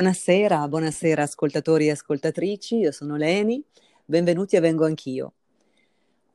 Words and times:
Buonasera, 0.00 0.66
buonasera 0.66 1.24
ascoltatori 1.24 1.88
e 1.88 1.90
ascoltatrici, 1.90 2.78
io 2.78 2.90
sono 2.90 3.16
Leni, 3.16 3.62
benvenuti 4.02 4.56
a 4.56 4.60
Vengo 4.60 4.86
Anch'io. 4.86 5.34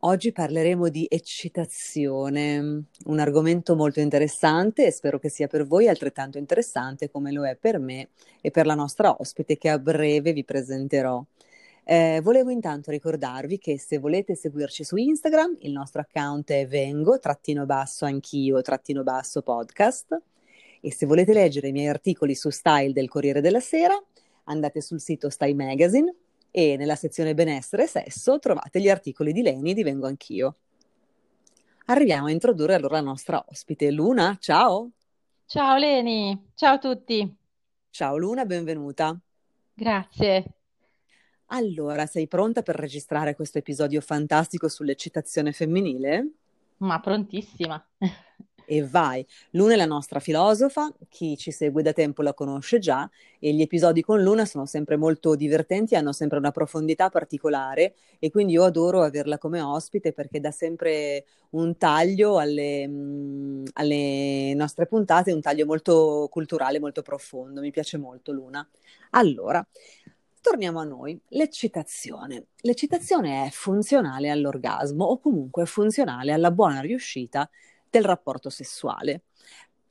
Oggi 0.02 0.32
parleremo 0.32 0.88
di 0.90 1.08
eccitazione, 1.10 2.84
un 3.06 3.20
argomento 3.20 3.76
molto 3.76 4.00
interessante 4.00 4.86
e 4.86 4.92
spero 4.92 5.18
che 5.18 5.30
sia 5.30 5.48
per 5.48 5.66
voi 5.66 5.88
altrettanto 5.88 6.38
interessante 6.38 7.10
come 7.10 7.32
lo 7.32 7.44
è 7.48 7.56
per 7.56 7.80
me 7.80 8.10
e 8.40 8.52
per 8.52 8.68
la 8.68 8.76
nostra 8.76 9.16
ospite 9.18 9.58
che 9.58 9.70
a 9.70 9.80
breve 9.80 10.32
vi 10.32 10.44
presenterò. 10.44 11.26
Eh, 11.84 12.20
volevo 12.22 12.52
intanto 12.52 12.92
ricordarvi 12.92 13.58
che 13.58 13.80
se 13.80 13.98
volete 13.98 14.36
seguirci 14.36 14.84
su 14.84 14.96
Instagram, 14.96 15.58
il 15.62 15.72
nostro 15.72 16.02
account 16.02 16.52
è 16.52 16.68
vengo, 16.68 17.18
e 20.86 20.94
se 20.94 21.08
volete 21.08 21.34
leggere 21.34 21.70
i 21.70 21.72
miei 21.72 21.88
articoli 21.88 22.36
su 22.36 22.52
style 22.52 22.94
del 22.94 23.10
Corriere 23.10 23.42
della 23.42 23.60
Sera, 23.60 24.00
andate 24.44 24.82
sul 24.82 25.02
sito 25.02 25.32
Style 25.32 25.56
Magazine 25.56 26.14
e 26.52 26.78
nella 26.78 26.96
sezione 26.96 27.34
benessere 27.34 27.86
e 27.86 27.88
sesso 27.88 28.38
trovate 28.38 28.80
gli 28.80 28.88
articoli 28.88 29.34
di 29.34 29.42
Leni 29.42 29.74
di 29.74 29.82
Vengo 29.82 30.06
Anch'io. 30.06 30.58
Arriviamo 31.86 32.28
a 32.28 32.32
introdurre 32.32 32.76
allora 32.76 32.98
la 32.98 33.02
nostra 33.02 33.44
ospite 33.50 33.90
Luna, 33.90 34.38
ciao! 34.40 34.92
Ciao 35.48 35.76
Leni, 35.78 36.52
ciao 36.54 36.76
a 36.76 36.78
tutti! 36.78 37.36
Ciao 37.90 38.16
Luna, 38.16 38.46
benvenuta! 38.46 39.20
Grazie! 39.74 40.46
Allora, 41.48 42.06
sei 42.06 42.28
pronta 42.28 42.62
per 42.62 42.76
registrare 42.76 43.34
questo 43.34 43.58
episodio 43.58 44.02
fantastico 44.02 44.68
sull'eccitazione 44.68 45.52
femminile? 45.52 46.30
Ma 46.78 47.00
prontissima! 47.00 47.84
e 48.66 48.86
vai. 48.86 49.26
Luna 49.52 49.74
è 49.74 49.76
la 49.76 49.86
nostra 49.86 50.20
filosofa, 50.20 50.92
chi 51.10 51.38
ci 51.38 51.52
segue 51.52 51.82
da 51.82 51.94
tempo 51.94 52.22
la 52.22 52.34
conosce 52.34 52.80
già 52.80 53.10
e 53.40 53.54
gli 53.54 53.62
episodi 53.62 54.02
con 54.02 54.22
Luna 54.22 54.46
sono 54.46 54.66
sempre 54.66 54.98
molto 54.98 55.36
divertenti, 55.36 55.96
hanno 55.96 56.12
sempre 56.12 56.38
una 56.38 56.52
profondità 56.52 57.10
particolare 57.10 57.96
e 58.20 58.32
quindi 58.32 58.54
io 58.54 58.64
adoro 58.64 59.02
averla 59.04 59.38
come 59.38 59.62
ospite 59.62 60.12
perché 60.14 60.40
dà 60.40 60.52
sempre 60.52 61.26
un 61.52 61.78
taglio 61.78 62.38
alle, 62.40 62.88
mh, 62.88 62.92
mm, 62.92 63.66
alle 63.74 64.54
nostre 64.56 64.86
puntate, 64.88 65.32
un 65.32 65.42
taglio 65.42 65.66
molto 65.66 66.28
culturale, 66.30 66.80
molto 66.80 67.02
profondo. 67.02 67.62
Mi 67.62 67.72
piace 67.72 67.98
molto 67.98 68.32
Luna. 68.32 68.68
Allora, 69.12 69.66
Torniamo 70.46 70.80
a 70.80 70.84
noi, 70.84 71.20
l'eccitazione. 71.30 72.50
L'eccitazione 72.58 73.48
è 73.48 73.50
funzionale 73.50 74.30
all'orgasmo 74.30 75.04
o 75.04 75.18
comunque 75.20 75.66
funzionale 75.66 76.34
alla 76.34 76.52
buona 76.52 76.82
riuscita 76.82 77.50
del 77.96 78.04
rapporto 78.04 78.50
sessuale. 78.50 79.24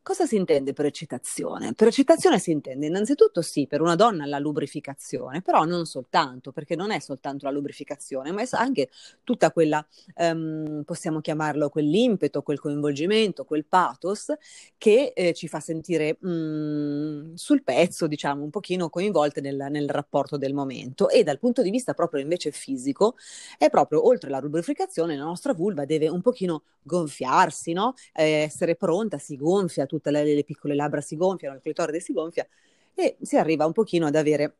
Cosa 0.05 0.27
si 0.27 0.37
intende 0.37 0.75
per 0.75 0.85
eccitazione? 0.85 1.73
Per 1.73 1.89
eccitazione 1.89 2.39
si 2.39 2.51
intende 2.51 2.85
innanzitutto 2.85 3.41
sì, 3.41 3.67
per 3.67 3.81
una 3.81 3.95
donna 3.95 4.27
la 4.27 4.39
lubrificazione, 4.39 5.41
però 5.41 5.65
non 5.65 5.87
soltanto, 5.87 6.53
perché 6.53 6.77
non 6.77 6.91
è 6.91 6.99
soltanto 6.99 7.47
la 7.47 7.51
lubrificazione, 7.51 8.31
ma 8.31 8.43
è 8.43 8.49
anche 8.51 8.91
tutta 9.25 9.51
quella, 9.51 9.83
um, 10.17 10.83
possiamo 10.85 11.23
chiamarlo 11.23 11.71
quell'impeto, 11.71 12.43
quel 12.43 12.61
coinvolgimento, 12.61 13.45
quel 13.45 13.65
pathos 13.65 14.31
che 14.77 15.15
eh, 15.17 15.33
ci 15.33 15.49
fa 15.49 15.61
sentire 15.61 16.19
mm, 16.23 17.33
sul 17.37 17.63
pezzo, 17.63 18.07
diciamo, 18.07 18.45
un 18.45 18.51
pochino 18.51 18.91
coinvolte 18.91 19.41
nel, 19.41 19.69
nel 19.71 19.89
rapporto 19.89 20.37
del 20.37 20.53
momento. 20.53 21.09
E 21.09 21.23
dal 21.23 21.39
punto 21.39 21.63
di 21.63 21.71
vista 21.71 21.95
proprio 21.95 22.21
invece 22.21 22.51
fisico, 22.51 23.17
è 23.57 23.71
proprio 23.71 24.07
oltre 24.07 24.29
la 24.29 24.39
lubrificazione, 24.39 25.17
la 25.17 25.25
nostra 25.25 25.55
vulva 25.55 25.87
deve 25.87 26.09
un 26.09 26.21
pochino 26.21 26.65
gonfiarsi, 26.83 27.73
no? 27.73 27.95
eh, 28.13 28.43
essere 28.43 28.77
pronta, 28.77 29.17
si 29.17 29.37
gonfia 29.39 29.87
tutte 29.95 30.11
le, 30.11 30.25
le 30.25 30.45
piccole 30.45 30.75
labbra 30.75 31.01
si 31.01 31.17
gonfiano, 31.17 31.57
il 31.57 31.63
clitoride 31.63 32.01
si 32.01 32.13
gonfia 32.13 32.47
e 32.95 33.17
si 33.21 33.37
arriva 33.37 33.67
un 33.67 33.73
pochino 33.73 34.07
ad 34.07 34.17
avere 34.17 34.57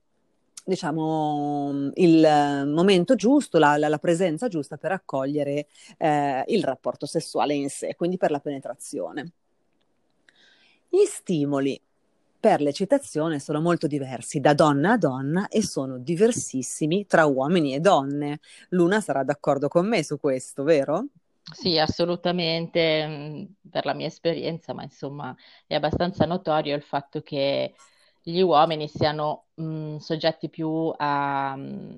diciamo, 0.65 1.91
il 1.95 2.65
momento 2.67 3.15
giusto, 3.15 3.59
la, 3.59 3.77
la, 3.77 3.89
la 3.89 3.99
presenza 3.99 4.49
giusta 4.49 4.77
per 4.77 4.93
accogliere 4.93 5.67
eh, 5.99 6.45
il 6.47 6.65
rapporto 6.65 7.07
sessuale 7.07 7.55
in 7.55 7.69
sé, 7.69 7.95
quindi 7.97 8.17
per 8.17 8.31
la 8.31 8.41
penetrazione. 8.41 9.33
Gli 10.89 11.05
stimoli 11.05 11.81
per 12.39 12.61
l'eccitazione 12.61 13.41
sono 13.41 13.61
molto 13.61 13.87
diversi 13.87 14.39
da 14.39 14.55
donna 14.55 14.93
a 14.93 14.99
donna 14.99 15.49
e 15.49 15.63
sono 15.63 15.99
diversissimi 15.99 17.07
tra 17.07 17.25
uomini 17.25 17.75
e 17.75 17.81
donne. 17.81 18.41
Luna 18.71 19.01
sarà 19.01 19.25
d'accordo 19.25 19.69
con 19.69 19.89
me 19.89 20.05
su 20.05 20.19
questo, 20.19 20.63
vero? 20.63 21.07
Sì, 21.53 21.79
assolutamente, 21.79 23.07
mm, 23.07 23.45
per 23.71 23.85
la 23.85 23.93
mia 23.93 24.07
esperienza, 24.07 24.73
ma 24.73 24.83
insomma 24.83 25.35
è 25.67 25.75
abbastanza 25.75 26.25
notorio 26.25 26.75
il 26.75 26.83
fatto 26.83 27.21
che 27.21 27.75
gli 28.23 28.41
uomini 28.41 28.89
siano 28.89 29.49
mh, 29.55 29.65
mm, 29.65 29.97
soggetti 29.97 30.49
più 30.49 30.93
a, 30.97 31.55
mm, 31.57 31.97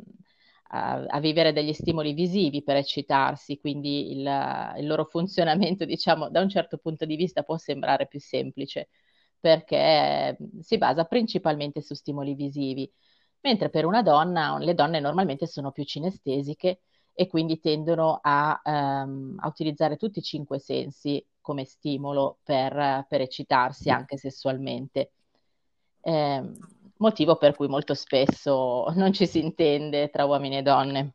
a, 0.70 1.04
a, 1.06 1.20
vivere 1.20 1.52
degli 1.52 1.72
stimoli 1.72 2.12
visivi 2.12 2.62
per 2.64 2.76
eccitarsi, 2.76 3.58
quindi 3.58 4.10
il, 4.12 4.74
il, 4.78 4.86
loro 4.86 5.04
funzionamento, 5.04 5.84
diciamo, 5.86 6.28
da 6.28 6.40
un 6.40 6.48
certo 6.48 6.78
punto 6.78 7.04
di 7.04 7.14
vista 7.16 7.42
può 7.44 7.56
sembrare 7.56 8.08
più 8.08 8.18
semplice, 8.18 8.88
perché 9.38 10.36
si 10.60 10.76
basa 10.76 11.04
principalmente 11.04 11.80
su 11.82 11.94
stimoli 11.94 12.34
visivi, 12.34 12.90
mentre 13.42 13.70
per 13.70 13.84
una 13.84 14.02
donna, 14.02 14.58
le 14.58 14.74
donne 14.74 14.98
normalmente 15.00 15.46
sono 15.46 15.70
più 15.70 15.84
cinestesiche 15.84 16.80
e 17.18 17.26
quindi 17.28 17.60
tendono 17.60 18.18
a, 18.22 18.60
um, 18.62 19.36
a 19.38 19.48
utilizzare 19.48 19.96
tutti 19.96 20.18
i 20.18 20.22
cinque 20.22 20.58
sensi 20.58 21.24
come 21.40 21.64
stimolo 21.64 22.36
per, 22.44 23.06
per 23.08 23.22
eccitarsi 23.22 23.88
anche 23.88 24.18
sessualmente. 24.18 25.12
Eh, 26.02 26.42
motivo 26.98 27.36
per 27.36 27.56
cui 27.56 27.68
molto 27.68 27.94
spesso 27.94 28.84
non 28.96 29.14
ci 29.14 29.26
si 29.26 29.42
intende 29.42 30.10
tra 30.10 30.26
uomini 30.26 30.58
e 30.58 30.62
donne. 30.62 31.14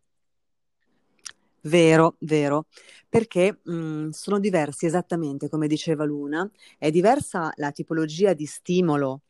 Vero, 1.63 2.15
vero, 2.21 2.65
perché 3.07 3.59
mh, 3.61 4.09
sono 4.09 4.39
diversi 4.39 4.87
esattamente 4.87 5.49
come 5.49 5.67
diceva 5.67 6.03
Luna, 6.03 6.49
è 6.79 6.89
diversa 6.89 7.51
la 7.57 7.71
tipologia 7.71 8.33
di 8.33 8.47
stimolo 8.47 9.21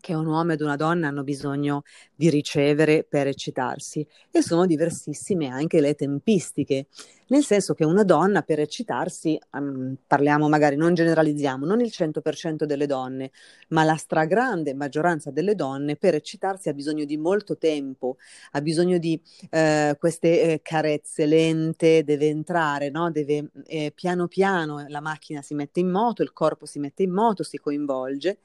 che 0.00 0.14
un 0.14 0.26
uomo 0.26 0.52
ed 0.52 0.60
una 0.60 0.76
donna 0.76 1.08
hanno 1.08 1.22
bisogno 1.22 1.82
di 2.14 2.30
ricevere 2.30 3.04
per 3.08 3.26
eccitarsi 3.26 4.06
e 4.30 4.42
sono 4.42 4.66
diversissime 4.66 5.48
anche 5.48 5.80
le 5.80 5.94
tempistiche, 5.94 6.86
nel 7.28 7.44
senso 7.44 7.74
che 7.74 7.84
una 7.84 8.04
donna 8.04 8.42
per 8.42 8.60
eccitarsi, 8.60 9.38
um, 9.52 9.96
parliamo 10.06 10.48
magari, 10.48 10.76
non 10.76 10.94
generalizziamo, 10.94 11.64
non 11.64 11.80
il 11.80 11.90
100% 11.90 12.64
delle 12.64 12.86
donne, 12.86 13.30
ma 13.68 13.82
la 13.82 13.96
stragrande 13.96 14.74
maggioranza 14.74 15.30
delle 15.30 15.54
donne 15.54 15.96
per 15.96 16.14
eccitarsi 16.14 16.68
ha 16.68 16.74
bisogno 16.74 17.04
di 17.04 17.16
molto 17.16 17.56
tempo, 17.56 18.16
ha 18.52 18.60
bisogno 18.60 18.98
di 18.98 19.20
eh, 19.50 19.96
queste 19.98 20.42
eh, 20.42 20.60
carezze 20.62 21.26
lente, 21.26 22.04
deve 22.04 22.28
entrare, 22.28 22.90
no? 22.90 23.10
deve 23.10 23.50
eh, 23.66 23.92
piano 23.94 24.28
piano 24.28 24.84
la 24.88 25.00
macchina 25.00 25.40
si 25.40 25.54
mette 25.54 25.80
in 25.80 25.90
moto, 25.90 26.22
il 26.22 26.32
corpo 26.32 26.66
si 26.66 26.78
mette 26.78 27.02
in 27.02 27.12
moto, 27.12 27.42
si 27.42 27.58
coinvolge 27.58 28.38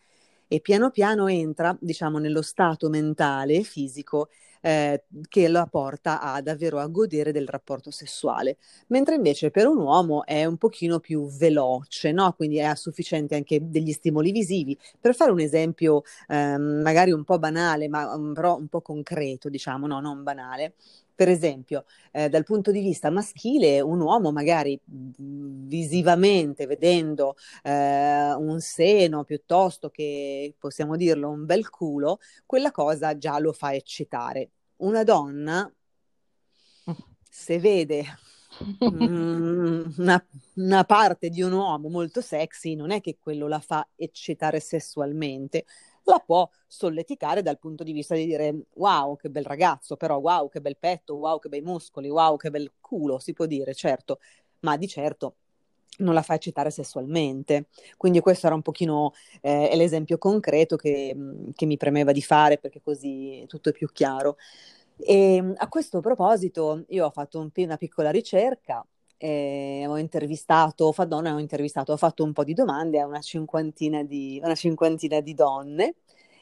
e 0.50 0.60
piano 0.60 0.90
piano 0.90 1.28
entra, 1.28 1.78
diciamo, 1.80 2.18
nello 2.18 2.42
stato 2.42 2.90
mentale 2.90 3.54
e 3.56 3.64
fisico 3.64 4.30
eh, 4.62 5.04
che 5.28 5.48
la 5.48 5.68
porta 5.68 6.22
a 6.22 6.42
davvero 6.42 6.80
a 6.80 6.88
godere 6.88 7.32
del 7.32 7.48
rapporto 7.48 7.92
sessuale, 7.92 8.58
mentre 8.88 9.16
invece 9.16 9.52
per 9.52 9.68
un 9.68 9.78
uomo 9.78 10.26
è 10.26 10.46
un 10.46 10.58
pochino 10.58 11.00
più 11.00 11.28
veloce, 11.30 12.12
no? 12.12 12.34
quindi 12.34 12.58
è 12.58 12.76
sufficiente 12.76 13.36
anche 13.36 13.60
degli 13.70 13.92
stimoli 13.92 14.32
visivi. 14.32 14.78
Per 15.00 15.16
fare 15.16 15.32
un 15.32 15.40
esempio 15.40 16.02
ehm, 16.28 16.82
magari 16.82 17.12
un 17.12 17.24
po' 17.24 17.40
banale, 17.40 17.88
ma 17.88 18.14
um, 18.16 18.34
però 18.34 18.58
un 18.58 18.68
po' 18.68 18.82
concreto, 18.82 19.50
diciamo, 19.50 19.88
no, 19.88 20.00
non 20.00 20.24
banale, 20.24 20.74
per 21.20 21.28
esempio, 21.28 21.84
eh, 22.14 22.30
dal 22.30 22.46
punto 22.46 22.72
di 22.72 22.80
vista 22.80 23.10
maschile, 23.10 23.82
un 23.82 24.00
uomo 24.00 24.32
magari 24.32 24.80
visivamente 24.88 26.66
vedendo 26.66 27.36
eh, 27.62 28.34
un 28.36 28.62
seno 28.62 29.26
piuttosto 29.26 29.90
che, 29.90 30.56
possiamo 30.58 30.96
dirlo, 30.96 31.30
un 31.30 31.44
bel 31.44 31.70
culo, 31.70 32.20
quella 32.46 32.72
cosa 32.72 33.18
già 33.18 33.38
lo 33.38 33.52
fa 33.52 33.74
eccitare. 33.74 34.52
Una 34.78 35.04
donna, 35.04 35.70
se 37.30 37.60
vede 37.60 38.06
mm, 38.82 39.90
una, 39.98 40.26
una, 40.54 40.84
parte 40.86 41.28
di 41.28 41.42
un 41.42 41.52
uomo 41.52 41.90
molto 41.90 42.22
sexy, 42.22 42.76
non 42.76 42.92
è 42.92 43.02
che 43.02 43.18
quello 43.20 43.50
la 43.50 43.60
fa 43.60 43.86
eccitare 43.98 44.62
sessualmente, 44.62 45.66
la 46.04 46.22
può 46.26 46.50
solleticare 46.68 47.42
dal 47.42 47.60
punto 47.60 47.84
di 47.84 47.92
vista 47.92 48.16
di 48.16 48.26
dire 48.26 48.56
wow 48.76 49.16
che 49.16 49.30
bel 49.30 49.46
ragazzo, 49.46 49.96
però 49.96 50.18
wow 50.18 50.50
che 50.50 50.62
bel 50.62 50.78
petto, 50.78 51.16
wow 51.16 51.40
che 51.40 51.50
bei 51.50 51.62
muscoli, 51.62 52.10
wow 52.10 52.38
che 52.38 52.50
bel 52.50 52.72
culo, 52.82 53.20
si 53.20 53.34
può 53.34 53.46
dire, 53.46 53.74
certo, 53.74 54.20
ma 54.62 54.78
di 54.78 54.88
certo 54.88 55.36
non 56.00 56.14
la 56.14 56.22
fa 56.22 56.36
eccitare 56.36 56.72
sessualmente. 56.72 57.68
Quindi 57.98 58.20
questo 58.20 58.46
era 58.48 58.56
un 58.56 58.62
pochino 58.62 59.14
eh, 59.42 59.76
l'esempio 59.76 60.18
concreto 60.18 60.76
che, 60.76 61.16
che, 61.56 61.66
mi 61.66 61.78
premeva 61.78 62.12
di 62.12 62.22
fare 62.22 62.58
perché 62.58 62.82
così 62.82 63.44
tutto 63.48 63.70
è 63.70 63.72
più 63.74 63.88
chiaro. 63.92 64.38
E 64.98 65.54
a 65.56 65.68
questo 65.68 66.00
proposito 66.02 66.84
io 66.90 67.06
ho 67.06 67.12
fatto 67.12 67.40
un, 67.40 67.50
una 67.54 67.78
piccola 67.78 68.12
ricerca 68.12 68.86
eh, 69.20 69.86
ho 69.88 69.98
intervistato, 69.98 70.92
fa, 70.94 71.06
ho 71.10 71.40
intervistato, 71.40 71.92
ho 71.92 71.98
fatto 71.98 72.24
un 72.24 72.32
po' 72.34 72.44
di 72.46 72.54
domande 72.54 73.00
a 73.00 73.06
una 73.06 73.20
cinquantina 73.22 74.04
di, 74.04 74.40
una 74.42 74.56
cinquantina 74.56 75.20
di 75.20 75.34
donne 75.34 75.96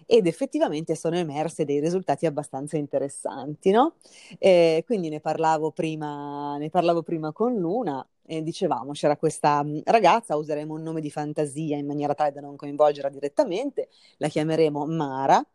ed 0.05 0.27
effettivamente 0.27 0.95
sono 0.95 1.17
emerse 1.17 1.65
dei 1.65 1.79
risultati 1.81 2.25
abbastanza 2.25 2.77
interessanti, 2.77 3.71
no? 3.71 3.95
Eh, 4.37 4.83
quindi 4.85 5.09
ne 5.09 5.19
parlavo, 5.19 5.71
prima, 5.71 6.55
ne 6.57 6.69
parlavo 6.69 7.01
prima 7.03 7.31
con 7.33 7.55
Luna 7.55 8.07
e 8.25 8.41
dicevamo 8.43 8.91
c'era 8.91 9.17
questa 9.17 9.63
mm, 9.63 9.79
ragazza, 9.85 10.35
useremo 10.37 10.73
un 10.73 10.83
nome 10.83 11.01
di 11.01 11.09
fantasia 11.11 11.77
in 11.77 11.85
maniera 11.87 12.13
tale 12.13 12.31
da 12.31 12.41
non 12.41 12.55
coinvolgerla 12.55 13.09
direttamente, 13.09 13.89
la 14.17 14.27
chiameremo 14.27 14.85
Mara. 14.85 15.45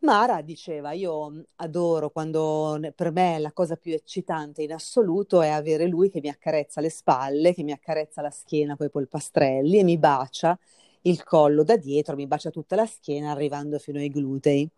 Mara 0.00 0.40
diceva, 0.40 0.92
io 0.92 1.44
adoro 1.56 2.10
quando 2.10 2.78
per 2.94 3.12
me 3.12 3.38
la 3.38 3.52
cosa 3.52 3.76
più 3.76 3.92
eccitante 3.92 4.62
in 4.62 4.72
assoluto 4.72 5.42
è 5.42 5.48
avere 5.48 5.86
lui 5.86 6.08
che 6.08 6.20
mi 6.22 6.28
accarezza 6.30 6.80
le 6.80 6.88
spalle, 6.88 7.52
che 7.52 7.62
mi 7.62 7.72
accarezza 7.72 8.22
la 8.22 8.30
schiena 8.30 8.76
con 8.76 8.86
i 8.86 8.90
polpastrelli 8.90 9.78
e 9.78 9.84
mi 9.84 9.98
bacia 9.98 10.58
il 11.02 11.22
collo 11.22 11.64
da 11.64 11.76
dietro, 11.76 12.16
mi 12.16 12.26
bacia 12.26 12.48
tutta 12.50 12.76
la 12.76 12.86
schiena 12.86 13.30
arrivando 13.32 13.78
fino 13.78 13.98
ai 13.98 14.08
glutei, 14.08 14.68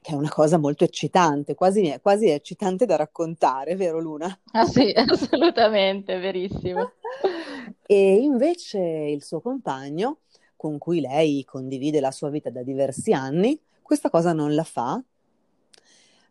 che 0.00 0.12
è 0.12 0.14
una 0.14 0.30
cosa 0.30 0.56
molto 0.56 0.84
eccitante, 0.84 1.54
quasi, 1.54 1.98
quasi 2.00 2.28
eccitante 2.30 2.86
da 2.86 2.96
raccontare, 2.96 3.76
vero 3.76 4.00
Luna? 4.00 4.38
Ah 4.52 4.64
sì, 4.66 4.90
assolutamente, 4.96 6.18
verissimo. 6.18 6.92
e 7.86 8.16
invece 8.16 8.78
il 8.78 9.22
suo 9.22 9.40
compagno, 9.40 10.20
con 10.56 10.78
cui 10.78 11.00
lei 11.00 11.44
condivide 11.44 12.00
la 12.00 12.10
sua 12.10 12.30
vita 12.30 12.50
da 12.50 12.62
diversi 12.62 13.12
anni, 13.12 13.58
questa 13.88 14.10
cosa 14.10 14.34
non 14.34 14.54
la 14.54 14.64
fa, 14.64 15.02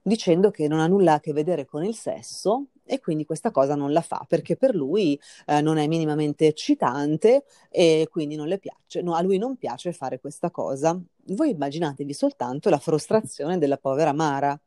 dicendo 0.04 0.51
che 0.51 0.68
non 0.68 0.80
ha 0.80 0.86
nulla 0.86 1.13
a 1.13 1.19
che 1.19 1.33
vedere 1.33 1.65
con 1.65 1.83
il 1.83 1.95
sesso 1.95 2.68
e 2.86 3.00
quindi 3.00 3.25
questa 3.25 3.50
cosa 3.50 3.74
non 3.74 3.92
la 3.92 4.01
fa 4.01 4.24
perché 4.30 4.56
per 4.56 4.75
lui 4.75 5.19
eh, 5.48 5.59
non 5.62 5.80
è 5.80 5.88
minimamente 5.88 6.45
eccitante 6.45 7.45
e 7.71 8.07
quindi 8.12 8.36
non 8.36 8.48
le 8.48 8.59
piace, 8.59 9.01
no, 9.01 9.15
a 9.15 9.24
lui 9.24 9.39
non 9.39 9.56
piace 9.57 9.92
fare 9.92 10.19
questa 10.19 10.51
cosa. 10.51 11.01
Voi 11.30 11.50
immaginatevi 11.50 12.13
soltanto 12.13 12.69
la 12.69 12.77
frustrazione 12.77 13.57
della 13.57 13.77
povera 13.80 14.13
Mara, 14.13 14.57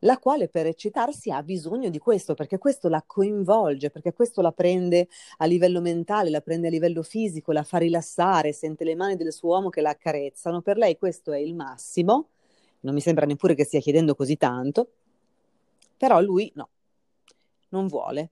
la 0.00 0.18
quale 0.18 0.48
per 0.48 0.66
eccitarsi 0.66 1.30
ha 1.30 1.42
bisogno 1.42 1.88
di 1.90 1.98
questo, 1.98 2.34
perché 2.34 2.58
questo 2.58 2.88
la 2.88 3.02
coinvolge, 3.06 3.90
perché 3.90 4.12
questo 4.12 4.40
la 4.40 4.52
prende 4.52 5.08
a 5.38 5.44
livello 5.44 5.80
mentale, 5.80 6.30
la 6.30 6.40
prende 6.40 6.68
a 6.68 6.70
livello 6.70 7.02
fisico, 7.02 7.52
la 7.52 7.62
fa 7.62 7.78
rilassare, 7.78 8.52
sente 8.52 8.84
le 8.84 8.94
mani 8.94 9.16
del 9.16 9.32
suo 9.32 9.50
uomo 9.50 9.68
che 9.68 9.80
la 9.80 9.90
accarezzano. 9.90 10.62
Per 10.62 10.76
lei 10.76 10.96
questo 10.96 11.32
è 11.32 11.38
il 11.38 11.54
massimo, 11.54 12.28
non 12.80 12.94
mi 12.94 13.00
sembra 13.00 13.26
neppure 13.26 13.54
che 13.54 13.64
stia 13.64 13.80
chiedendo 13.80 14.14
così 14.14 14.36
tanto, 14.36 14.90
però 15.96 16.20
lui 16.20 16.50
no, 16.54 16.68
non 17.70 17.86
vuole. 17.86 18.30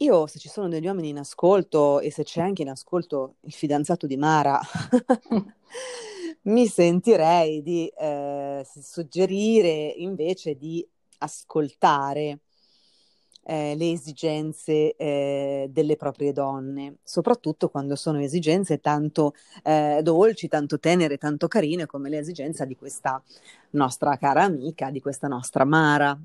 Io, 0.00 0.26
se 0.26 0.38
ci 0.38 0.50
sono 0.50 0.68
degli 0.68 0.86
uomini 0.86 1.08
in 1.08 1.18
ascolto 1.18 2.00
e 2.00 2.10
se 2.10 2.22
c'è 2.22 2.42
anche 2.42 2.60
in 2.60 2.68
ascolto 2.68 3.36
il 3.40 3.52
fidanzato 3.52 4.06
di 4.06 4.18
Mara, 4.18 4.60
mi 6.46 6.66
sentirei 6.66 7.62
di 7.62 7.86
eh, 7.88 8.66
suggerire 8.80 9.70
invece 9.96 10.56
di 10.56 10.86
ascoltare 11.18 12.40
eh, 13.48 13.74
le 13.76 13.90
esigenze 13.92 14.94
eh, 14.96 15.68
delle 15.70 15.96
proprie 15.96 16.32
donne, 16.32 16.96
soprattutto 17.02 17.68
quando 17.68 17.94
sono 17.94 18.20
esigenze 18.20 18.80
tanto 18.80 19.34
eh, 19.62 20.00
dolci, 20.02 20.48
tanto 20.48 20.78
tenere, 20.78 21.16
tanto 21.16 21.46
carine 21.48 21.86
come 21.86 22.08
le 22.08 22.18
esigenze 22.18 22.66
di 22.66 22.76
questa 22.76 23.22
nostra 23.70 24.16
cara 24.16 24.42
amica, 24.42 24.90
di 24.90 25.00
questa 25.00 25.28
nostra 25.28 25.64
Mara. 25.64 26.18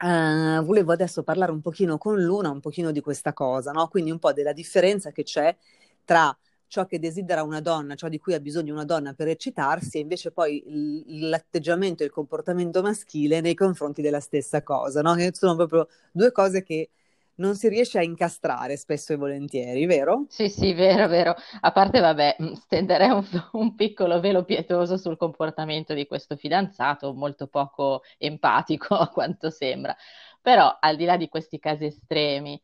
Uh, 0.00 0.62
volevo 0.62 0.92
adesso 0.92 1.24
parlare 1.24 1.50
un 1.50 1.60
pochino 1.60 1.98
con 1.98 2.22
Luna, 2.22 2.50
un 2.50 2.60
pochino 2.60 2.92
di 2.92 3.00
questa 3.00 3.32
cosa, 3.32 3.72
no? 3.72 3.88
Quindi 3.88 4.12
un 4.12 4.20
po' 4.20 4.32
della 4.32 4.52
differenza 4.52 5.10
che 5.10 5.24
c'è 5.24 5.56
tra 6.04 6.36
ciò 6.68 6.86
che 6.86 6.98
desidera 6.98 7.42
una 7.42 7.60
donna, 7.60 7.94
ciò 7.94 8.08
di 8.08 8.18
cui 8.18 8.34
ha 8.34 8.40
bisogno 8.40 8.72
una 8.74 8.84
donna 8.84 9.14
per 9.14 9.28
eccitarsi, 9.28 9.96
e 9.98 10.00
invece 10.00 10.30
poi 10.32 10.62
l- 10.66 11.28
l'atteggiamento 11.28 12.02
e 12.02 12.06
il 12.06 12.12
comportamento 12.12 12.82
maschile 12.82 13.40
nei 13.40 13.54
confronti 13.54 14.02
della 14.02 14.20
stessa 14.20 14.62
cosa, 14.62 15.02
no? 15.02 15.14
Che 15.14 15.30
sono 15.34 15.56
proprio 15.56 15.88
due 16.12 16.30
cose 16.32 16.62
che 16.62 16.90
non 17.36 17.56
si 17.56 17.68
riesce 17.68 17.98
a 17.98 18.02
incastrare 18.02 18.76
spesso 18.76 19.12
e 19.12 19.16
volentieri, 19.16 19.86
vero? 19.86 20.26
Sì, 20.28 20.48
sì, 20.50 20.74
vero, 20.74 21.08
vero. 21.08 21.34
A 21.60 21.72
parte, 21.72 22.00
vabbè, 22.00 22.36
mm, 22.42 22.52
stenderei 22.52 23.08
un, 23.10 23.24
un, 23.52 23.74
piccolo 23.74 24.20
velo 24.20 24.44
pietoso 24.44 24.96
sul 24.98 25.16
comportamento 25.16 25.94
di 25.94 26.06
questo 26.06 26.36
fidanzato, 26.36 27.14
molto 27.14 27.46
poco 27.46 28.02
empatico 28.18 28.94
a 28.94 29.08
quanto 29.10 29.48
sembra. 29.50 29.96
Però, 30.42 30.76
al 30.78 30.96
di 30.96 31.04
là 31.06 31.16
di 31.16 31.28
questi 31.28 31.58
casi 31.58 31.86
estremi, 31.86 32.60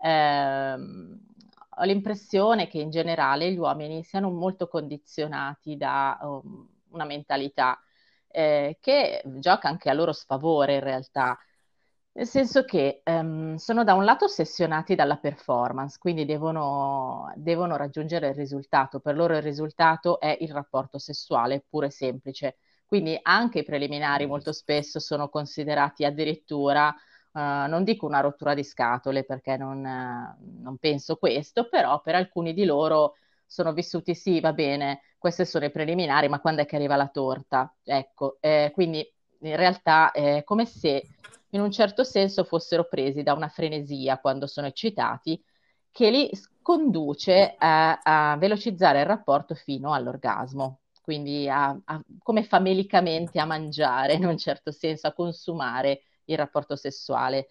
ehm, 0.00 1.18
ho 1.78 1.84
l'impressione 1.84 2.68
che 2.68 2.78
in 2.78 2.90
generale 2.90 3.50
gli 3.52 3.58
uomini 3.58 4.02
siano 4.02 4.30
molto 4.30 4.68
condizionati 4.68 5.76
da 5.76 6.18
um, 6.22 6.68
una 6.90 7.04
mentalità 7.04 7.80
eh, 8.28 8.78
che 8.80 9.22
gioca 9.38 9.68
anche 9.68 9.90
a 9.90 9.94
loro 9.94 10.12
sfavore 10.12 10.74
in 10.74 10.80
realtà 10.80 11.38
nel 12.18 12.26
senso 12.26 12.64
che 12.64 13.00
ehm, 13.04 13.54
sono 13.56 13.84
da 13.84 13.94
un 13.94 14.04
lato 14.04 14.24
ossessionati 14.24 14.96
dalla 14.96 15.18
performance, 15.18 15.98
quindi 16.00 16.24
devono, 16.24 17.32
devono 17.36 17.76
raggiungere 17.76 18.30
il 18.30 18.34
risultato. 18.34 18.98
Per 18.98 19.14
loro 19.14 19.36
il 19.36 19.42
risultato 19.42 20.18
è 20.18 20.36
il 20.40 20.50
rapporto 20.50 20.98
sessuale 20.98 21.64
puro 21.68 21.86
e 21.86 21.90
semplice. 21.90 22.56
Quindi 22.86 23.16
anche 23.22 23.60
i 23.60 23.64
preliminari 23.64 24.26
molto 24.26 24.52
spesso 24.52 24.98
sono 24.98 25.28
considerati 25.28 26.04
addirittura, 26.04 26.92
eh, 27.38 27.68
non 27.68 27.84
dico 27.84 28.06
una 28.06 28.20
rottura 28.20 28.54
di 28.54 28.64
scatole 28.64 29.24
perché 29.24 29.56
non, 29.56 29.84
eh, 29.86 30.36
non 30.60 30.76
penso 30.78 31.16
questo, 31.16 31.68
però 31.68 32.00
per 32.00 32.16
alcuni 32.16 32.52
di 32.52 32.64
loro 32.64 33.14
sono 33.46 33.72
vissuti 33.72 34.14
sì, 34.14 34.40
va 34.40 34.52
bene, 34.52 35.02
questi 35.18 35.46
sono 35.46 35.64
i 35.64 35.70
preliminari, 35.70 36.28
ma 36.28 36.40
quando 36.40 36.62
è 36.62 36.66
che 36.66 36.76
arriva 36.76 36.96
la 36.96 37.08
torta? 37.08 37.72
Ecco, 37.84 38.38
eh, 38.40 38.72
quindi 38.74 39.06
in 39.40 39.56
realtà 39.56 40.10
è 40.10 40.42
come 40.44 40.66
se 40.66 41.06
in 41.50 41.60
un 41.60 41.70
certo 41.70 42.04
senso 42.04 42.44
fossero 42.44 42.84
presi 42.88 43.22
da 43.22 43.32
una 43.34 43.48
frenesia 43.48 44.18
quando 44.18 44.46
sono 44.46 44.66
eccitati 44.66 45.42
che 45.90 46.10
li 46.10 46.30
conduce 46.60 47.54
a, 47.56 48.00
a 48.02 48.36
velocizzare 48.36 49.00
il 49.00 49.06
rapporto 49.06 49.54
fino 49.54 49.92
all'orgasmo, 49.94 50.80
quindi 51.02 51.48
a, 51.48 51.68
a, 51.68 52.02
come 52.22 52.42
famelicamente 52.42 53.40
a 53.40 53.46
mangiare, 53.46 54.14
in 54.14 54.26
un 54.26 54.36
certo 54.36 54.70
senso, 54.72 55.06
a 55.06 55.12
consumare 55.14 56.02
il 56.28 56.36
rapporto 56.36 56.76
sessuale. 56.76 57.48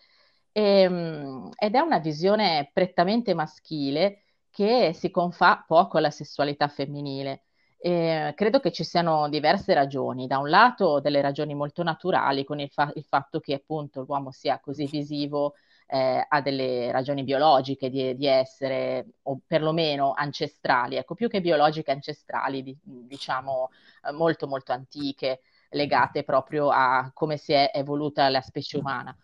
E, 0.52 0.82
ehm, 0.82 1.52
ed 1.58 1.76
è 1.76 1.80
una 1.80 2.00
visione 2.00 2.70
prettamente 2.74 3.34
maschile 3.34 4.24
che 4.50 4.92
si 4.94 5.12
confà 5.12 5.64
poco 5.68 5.98
alla 5.98 6.12
sessualità 6.12 6.68
femminile. 6.68 7.44
Eh, 7.80 8.34
credo 8.36 8.60
che 8.60 8.72
ci 8.72 8.84
siano 8.84 9.30
diverse 9.30 9.74
ragioni. 9.74 10.26
Da 10.28 10.40
un 10.40 10.50
lato, 10.50 11.00
delle 11.00 11.22
ragioni 11.22 11.54
molto 11.54 11.84
naturali, 11.84 12.44
con 12.44 12.60
il, 12.60 12.70
fa- 12.70 12.92
il 12.96 13.04
fatto 13.04 13.40
che 13.40 13.54
appunto 13.54 14.04
l'uomo 14.08 14.32
sia 14.32 14.60
così 14.60 14.86
visivo, 14.88 15.54
eh, 15.88 16.26
ha 16.28 16.42
delle 16.42 16.92
ragioni 16.92 17.24
biologiche 17.24 17.90
di, 17.90 18.16
di, 18.16 18.26
essere, 18.28 19.06
o 19.24 19.40
perlomeno 19.46 20.14
ancestrali, 20.14 20.96
ecco, 20.98 21.16
più 21.16 21.30
che 21.30 21.40
biologiche, 21.42 21.92
ancestrali, 21.92 22.62
di, 22.64 22.78
diciamo 22.82 23.70
eh, 24.06 24.12
molto 24.12 24.48
molto 24.48 24.72
antiche, 24.74 25.42
legate 25.70 26.24
proprio 26.24 26.70
a 26.70 27.12
come 27.14 27.38
si 27.38 27.54
è 27.54 27.72
evoluta 27.74 28.30
la 28.30 28.42
specie 28.42 28.78
umana. 28.78 29.16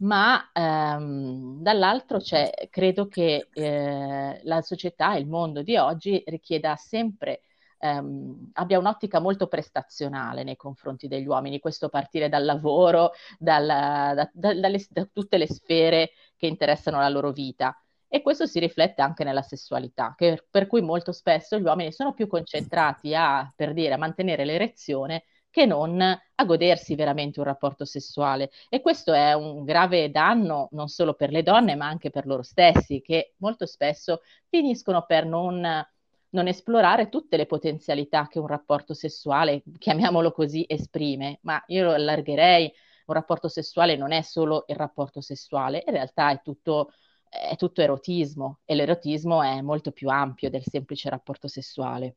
Ma 0.00 0.50
ehm, 0.52 1.60
dall'altro 1.60 2.18
c'è, 2.18 2.50
credo 2.70 3.06
che 3.06 3.48
eh, 3.52 4.40
la 4.42 4.60
società, 4.62 5.14
il 5.16 5.26
mondo 5.26 5.62
di 5.62 5.76
oggi 5.76 6.22
richieda 6.26 6.74
sempre 6.76 7.42
ehm, 7.80 8.50
abbia 8.54 8.78
un'ottica 8.78 9.20
molto 9.20 9.46
prestazionale 9.46 10.42
nei 10.42 10.56
confronti 10.56 11.08
degli 11.08 11.26
uomini, 11.26 11.58
questo 11.58 11.88
partire 11.88 12.28
dal 12.28 12.44
lavoro, 12.44 13.12
dalla, 13.38 14.12
da, 14.14 14.30
da, 14.32 14.54
dalle, 14.54 14.84
da 14.88 15.08
tutte 15.12 15.38
le 15.38 15.46
sfere 15.46 16.12
che 16.36 16.46
interessano 16.46 16.98
la 16.98 17.08
loro 17.08 17.32
vita. 17.32 17.76
E 18.08 18.22
questo 18.22 18.46
si 18.46 18.58
riflette 18.58 19.02
anche 19.02 19.22
nella 19.22 19.42
sessualità, 19.42 20.14
che, 20.16 20.44
per 20.50 20.66
cui 20.66 20.82
molto 20.82 21.12
spesso 21.12 21.58
gli 21.58 21.64
uomini 21.64 21.92
sono 21.92 22.12
più 22.12 22.26
concentrati 22.26 23.14
a, 23.14 23.50
per 23.54 23.72
dire, 23.72 23.94
a 23.94 23.98
mantenere 23.98 24.44
l'erezione 24.44 25.24
che 25.50 25.66
non 25.66 26.00
a 26.00 26.44
godersi 26.44 26.94
veramente 26.94 27.40
un 27.40 27.46
rapporto 27.46 27.84
sessuale. 27.84 28.50
E 28.68 28.80
questo 28.80 29.12
è 29.12 29.32
un 29.34 29.64
grave 29.64 30.10
danno 30.10 30.68
non 30.72 30.88
solo 30.88 31.14
per 31.14 31.30
le 31.30 31.42
donne, 31.42 31.74
ma 31.74 31.86
anche 31.86 32.10
per 32.10 32.26
loro 32.26 32.42
stessi, 32.42 33.00
che 33.00 33.34
molto 33.38 33.66
spesso 33.66 34.22
finiscono 34.48 35.04
per 35.06 35.26
non 35.26 35.84
non 36.30 36.46
esplorare 36.46 37.08
tutte 37.08 37.36
le 37.36 37.46
potenzialità 37.46 38.28
che 38.28 38.38
un 38.38 38.46
rapporto 38.46 38.94
sessuale, 38.94 39.62
chiamiamolo 39.78 40.32
così, 40.32 40.64
esprime, 40.68 41.38
ma 41.42 41.62
io 41.68 41.84
lo 41.84 41.92
allargherei, 41.92 42.72
un 43.06 43.14
rapporto 43.14 43.48
sessuale 43.48 43.96
non 43.96 44.12
è 44.12 44.22
solo 44.22 44.64
il 44.68 44.76
rapporto 44.76 45.20
sessuale, 45.20 45.82
in 45.86 45.92
realtà 45.92 46.30
è 46.30 46.40
tutto, 46.42 46.92
è 47.28 47.56
tutto 47.56 47.80
erotismo 47.82 48.60
e 48.64 48.74
l'erotismo 48.74 49.42
è 49.42 49.60
molto 49.60 49.90
più 49.92 50.08
ampio 50.08 50.50
del 50.50 50.62
semplice 50.64 51.10
rapporto 51.10 51.48
sessuale. 51.48 52.16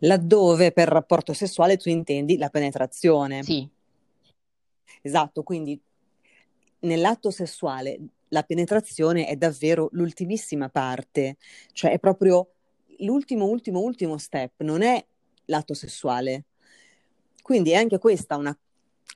Laddove 0.00 0.72
per 0.72 0.88
rapporto 0.88 1.32
sessuale 1.32 1.76
tu 1.76 1.88
intendi 1.88 2.36
la 2.36 2.48
penetrazione. 2.48 3.42
Sì. 3.42 3.68
Esatto, 5.02 5.42
quindi 5.42 5.80
nell'atto 6.80 7.30
sessuale 7.30 7.98
la 8.28 8.42
penetrazione 8.42 9.26
è 9.26 9.36
davvero 9.36 9.88
l'ultimissima 9.92 10.68
parte, 10.68 11.36
cioè 11.72 11.92
è 11.92 11.98
proprio 11.98 12.48
l'ultimo, 12.98 13.46
ultimo, 13.46 13.80
ultimo 13.80 14.18
step 14.18 14.62
non 14.62 14.82
è 14.82 15.04
l'atto 15.46 15.74
sessuale. 15.74 16.44
Quindi 17.42 17.70
è 17.70 17.76
anche 17.76 17.98
questa 17.98 18.36
una, 18.36 18.56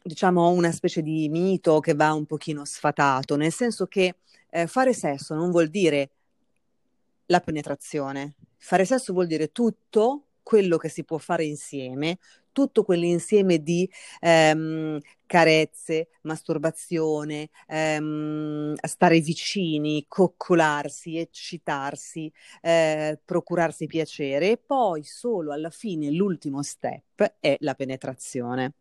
diciamo, 0.02 0.50
una 0.50 0.70
specie 0.70 1.02
di 1.02 1.28
mito 1.28 1.80
che 1.80 1.94
va 1.94 2.12
un 2.12 2.26
pochino 2.26 2.64
sfatato, 2.64 3.36
nel 3.36 3.52
senso 3.52 3.86
che 3.86 4.16
eh, 4.50 4.66
fare 4.66 4.92
sesso 4.92 5.34
non 5.34 5.50
vuol 5.50 5.68
dire 5.68 6.10
la 7.26 7.40
penetrazione. 7.40 8.34
Fare 8.56 8.84
sesso 8.84 9.12
vuol 9.12 9.26
dire 9.26 9.50
tutto 9.50 10.26
quello 10.50 10.78
che 10.78 10.88
si 10.88 11.04
può 11.04 11.16
fare 11.18 11.44
insieme, 11.44 12.18
tutto 12.50 12.82
quell'insieme 12.82 13.62
di 13.62 13.88
ehm, 14.18 14.98
carezze, 15.24 16.08
masturbazione, 16.22 17.50
ehm, 17.68 18.74
stare 18.82 19.20
vicini, 19.20 20.06
coccolarsi, 20.08 21.18
eccitarsi, 21.18 22.32
eh, 22.62 23.20
procurarsi 23.24 23.86
piacere 23.86 24.50
e 24.50 24.56
poi 24.58 25.04
solo 25.04 25.52
alla 25.52 25.70
fine 25.70 26.10
l'ultimo 26.10 26.64
step 26.64 27.36
è 27.38 27.56
la 27.60 27.74
penetrazione. 27.74 28.72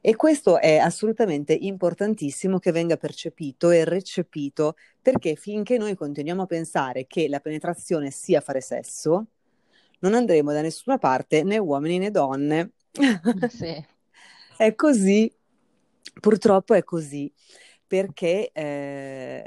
E 0.00 0.14
questo 0.14 0.60
è 0.60 0.76
assolutamente 0.76 1.52
importantissimo 1.52 2.60
che 2.60 2.70
venga 2.70 2.96
percepito 2.96 3.70
e 3.70 3.84
recepito 3.84 4.76
perché 5.02 5.34
finché 5.34 5.78
noi 5.78 5.96
continuiamo 5.96 6.42
a 6.42 6.46
pensare 6.46 7.06
che 7.08 7.28
la 7.28 7.40
penetrazione 7.40 8.12
sia 8.12 8.40
fare 8.40 8.60
sesso, 8.60 9.26
non 10.00 10.14
andremo 10.14 10.52
da 10.52 10.60
nessuna 10.60 10.98
parte, 10.98 11.42
né 11.42 11.58
uomini 11.58 11.98
né 11.98 12.10
donne. 12.10 12.72
Sì. 13.50 13.84
è 14.56 14.74
così, 14.74 15.30
purtroppo 16.20 16.74
è 16.74 16.82
così, 16.82 17.32
perché 17.86 18.50
eh, 18.52 19.44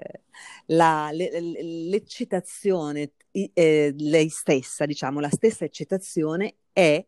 la, 0.67 1.09
le, 1.11 1.39
l'eccitazione, 1.41 3.11
eh, 3.31 3.93
lei 3.97 4.29
stessa, 4.29 4.85
diciamo, 4.85 5.19
la 5.19 5.29
stessa 5.29 5.65
eccitazione 5.65 6.55
è 6.71 7.03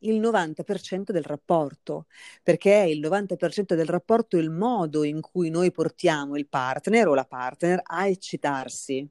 il 0.00 0.20
90% 0.20 1.12
del 1.12 1.22
rapporto, 1.22 2.06
perché 2.42 2.82
è 2.82 2.84
il 2.84 3.00
90% 3.00 3.74
del 3.74 3.86
rapporto 3.86 4.36
il 4.36 4.50
modo 4.50 5.02
in 5.02 5.20
cui 5.20 5.48
noi 5.48 5.70
portiamo 5.70 6.36
il 6.36 6.46
partner 6.46 7.08
o 7.08 7.14
la 7.14 7.24
partner 7.24 7.80
a 7.82 8.06
eccitarsi. 8.06 9.08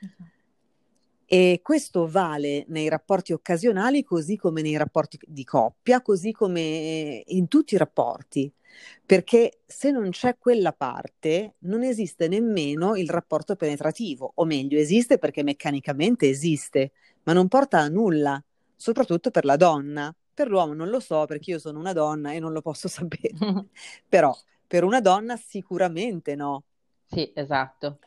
Esatto. 0.00 0.36
E 1.30 1.60
questo 1.62 2.08
vale 2.08 2.64
nei 2.68 2.88
rapporti 2.88 3.34
occasionali 3.34 4.02
così 4.02 4.36
come 4.36 4.62
nei 4.62 4.78
rapporti 4.78 5.18
di 5.26 5.44
coppia, 5.44 6.00
così 6.00 6.32
come 6.32 7.22
in 7.26 7.48
tutti 7.48 7.74
i 7.74 7.76
rapporti, 7.76 8.50
perché 9.04 9.60
se 9.66 9.90
non 9.90 10.08
c'è 10.08 10.38
quella 10.38 10.72
parte 10.72 11.56
non 11.60 11.82
esiste 11.82 12.28
nemmeno 12.28 12.96
il 12.96 13.10
rapporto 13.10 13.56
penetrativo, 13.56 14.32
o 14.36 14.44
meglio 14.46 14.78
esiste 14.78 15.18
perché 15.18 15.42
meccanicamente 15.42 16.30
esiste, 16.30 16.92
ma 17.24 17.34
non 17.34 17.46
porta 17.48 17.78
a 17.80 17.88
nulla, 17.88 18.42
soprattutto 18.74 19.30
per 19.30 19.44
la 19.44 19.56
donna. 19.56 20.14
Per 20.32 20.48
l'uomo 20.48 20.72
non 20.72 20.88
lo 20.88 21.00
so 21.00 21.26
perché 21.26 21.50
io 21.50 21.58
sono 21.58 21.78
una 21.78 21.92
donna 21.92 22.32
e 22.32 22.38
non 22.38 22.52
lo 22.52 22.62
posso 22.62 22.88
sapere, 22.88 23.34
però 24.08 24.34
per 24.66 24.82
una 24.82 25.02
donna 25.02 25.36
sicuramente 25.36 26.34
no. 26.36 26.62
Sì, 27.06 27.30
esatto 27.34 27.98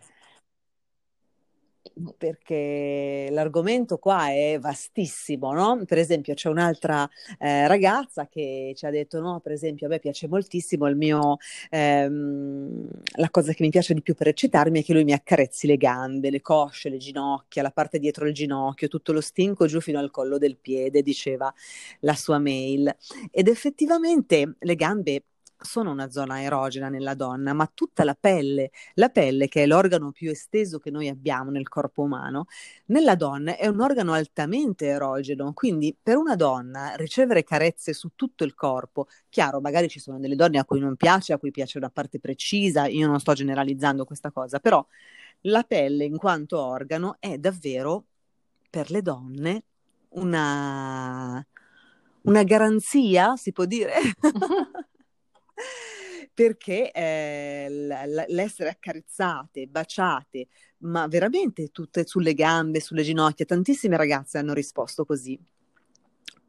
perché 2.18 3.28
l'argomento 3.32 3.98
qua 3.98 4.30
è 4.30 4.58
vastissimo, 4.60 5.54
no? 5.54 5.84
Per 5.86 5.98
esempio 5.98 6.34
c'è 6.34 6.50
un'altra 6.50 7.08
eh, 7.40 7.68
ragazza 7.68 8.28
che 8.28 8.74
ci 8.76 8.86
ha 8.86 8.90
detto, 8.90 9.20
no, 9.20 9.40
per 9.40 9.52
esempio 9.52 9.88
a 9.88 9.90
me 9.90 10.00
piace 10.00 10.28
moltissimo 10.28 10.88
il 10.88 10.96
mio, 10.96 11.38
ehm, 11.70 12.88
la 13.18 13.30
cosa 13.30 13.54
che 13.54 13.64
mi 13.64 13.70
piace 13.70 13.94
di 13.94 14.02
più 14.02 14.16
per 14.16 14.28
eccitarmi 14.28 14.82
è 14.82 14.84
che 14.84 14.94
lui 14.94 15.04
mi 15.04 15.14
accarezzi 15.14 15.68
le 15.68 15.78
gambe, 15.78 16.30
le 16.30 16.42
cosce, 16.42 16.90
le 16.90 16.98
ginocchia, 16.98 17.62
la 17.62 17.72
parte 17.72 18.00
dietro 18.00 18.28
il 18.28 18.34
ginocchio, 18.34 18.88
tutto 18.88 19.12
lo 19.12 19.22
stinco 19.22 19.66
giù 19.66 19.80
fino 19.82 20.00
al 20.00 20.12
collo 20.12 20.38
del 20.38 20.58
piede, 20.58 21.02
diceva 21.02 21.54
la 22.02 22.14
sua 22.16 22.40
mail. 22.40 22.96
Ed 23.32 23.48
effettivamente 23.48 24.56
le 24.60 24.76
gambe 24.76 25.24
sono 25.62 25.92
una 25.92 26.10
zona 26.10 26.42
erogena 26.42 26.90
nella 26.90 27.14
donna, 27.14 27.54
ma 27.54 27.70
tutta 27.74 28.04
la 28.04 28.16
pelle, 28.20 28.72
la 28.96 29.10
pelle 29.10 29.48
che 29.48 29.64
è 29.64 29.66
l'organo 29.66 30.12
più 30.12 30.30
esteso 30.30 30.80
che 30.80 30.92
noi 30.92 31.08
abbiamo 31.08 31.52
nel 31.52 31.68
corpo 31.70 32.02
umano, 32.02 32.46
nella 32.88 33.16
donna 33.16 33.56
è 33.56 33.68
un 33.68 33.80
organo 33.80 34.14
altamente 34.14 34.88
erogeno, 34.88 35.54
quindi 35.54 35.96
per 36.02 36.18
una 36.18 36.36
donna 36.36 36.94
ricevere 36.96 37.44
carezze 37.44 37.94
su 37.94 38.12
tutto 38.16 38.44
il 38.44 38.54
corpo, 38.56 39.08
chiaro, 39.30 39.62
magari 39.62 39.88
ci 39.90 40.00
sono 40.00 40.20
delle 40.20 40.36
donne 40.36 40.60
a 40.60 40.66
cui 40.66 40.80
non 40.80 40.96
piace, 40.96 41.34
a 41.34 41.38
cui 41.38 41.52
piace 41.52 41.78
una 41.78 41.90
parte 41.90 42.20
precisa, 42.20 42.88
io 42.88 43.08
non 43.08 43.20
sto 43.20 43.34
generalizzando 43.34 44.06
questa 44.06 44.32
cosa, 44.32 44.60
però 44.60 44.86
la 45.46 45.64
pelle 45.64 46.06
in 46.06 46.18
quanto 46.18 46.60
organo 46.60 47.18
è 47.20 47.38
davvero 47.38 48.06
per 48.70 48.92
le 48.92 49.02
donne 49.02 49.64
una, 50.10 51.46
una 52.24 52.44
garanzia, 52.44 53.36
si 53.36 53.52
può 53.52 53.66
dire? 53.66 53.94
perché 56.34 56.92
eh, 56.92 57.68
l'essere 58.28 58.70
accarezzate, 58.70 59.68
baciate, 59.68 60.48
ma 60.80 61.08
veramente 61.08 61.70
tutte 61.70 62.06
sulle 62.06 62.34
gambe, 62.34 62.80
sulle 62.80 63.04
ginocchia, 63.04 63.46
tantissime 63.46 63.98
ragazze 63.98 64.38
hanno 64.38 64.54
risposto 64.54 65.06
così 65.06 65.40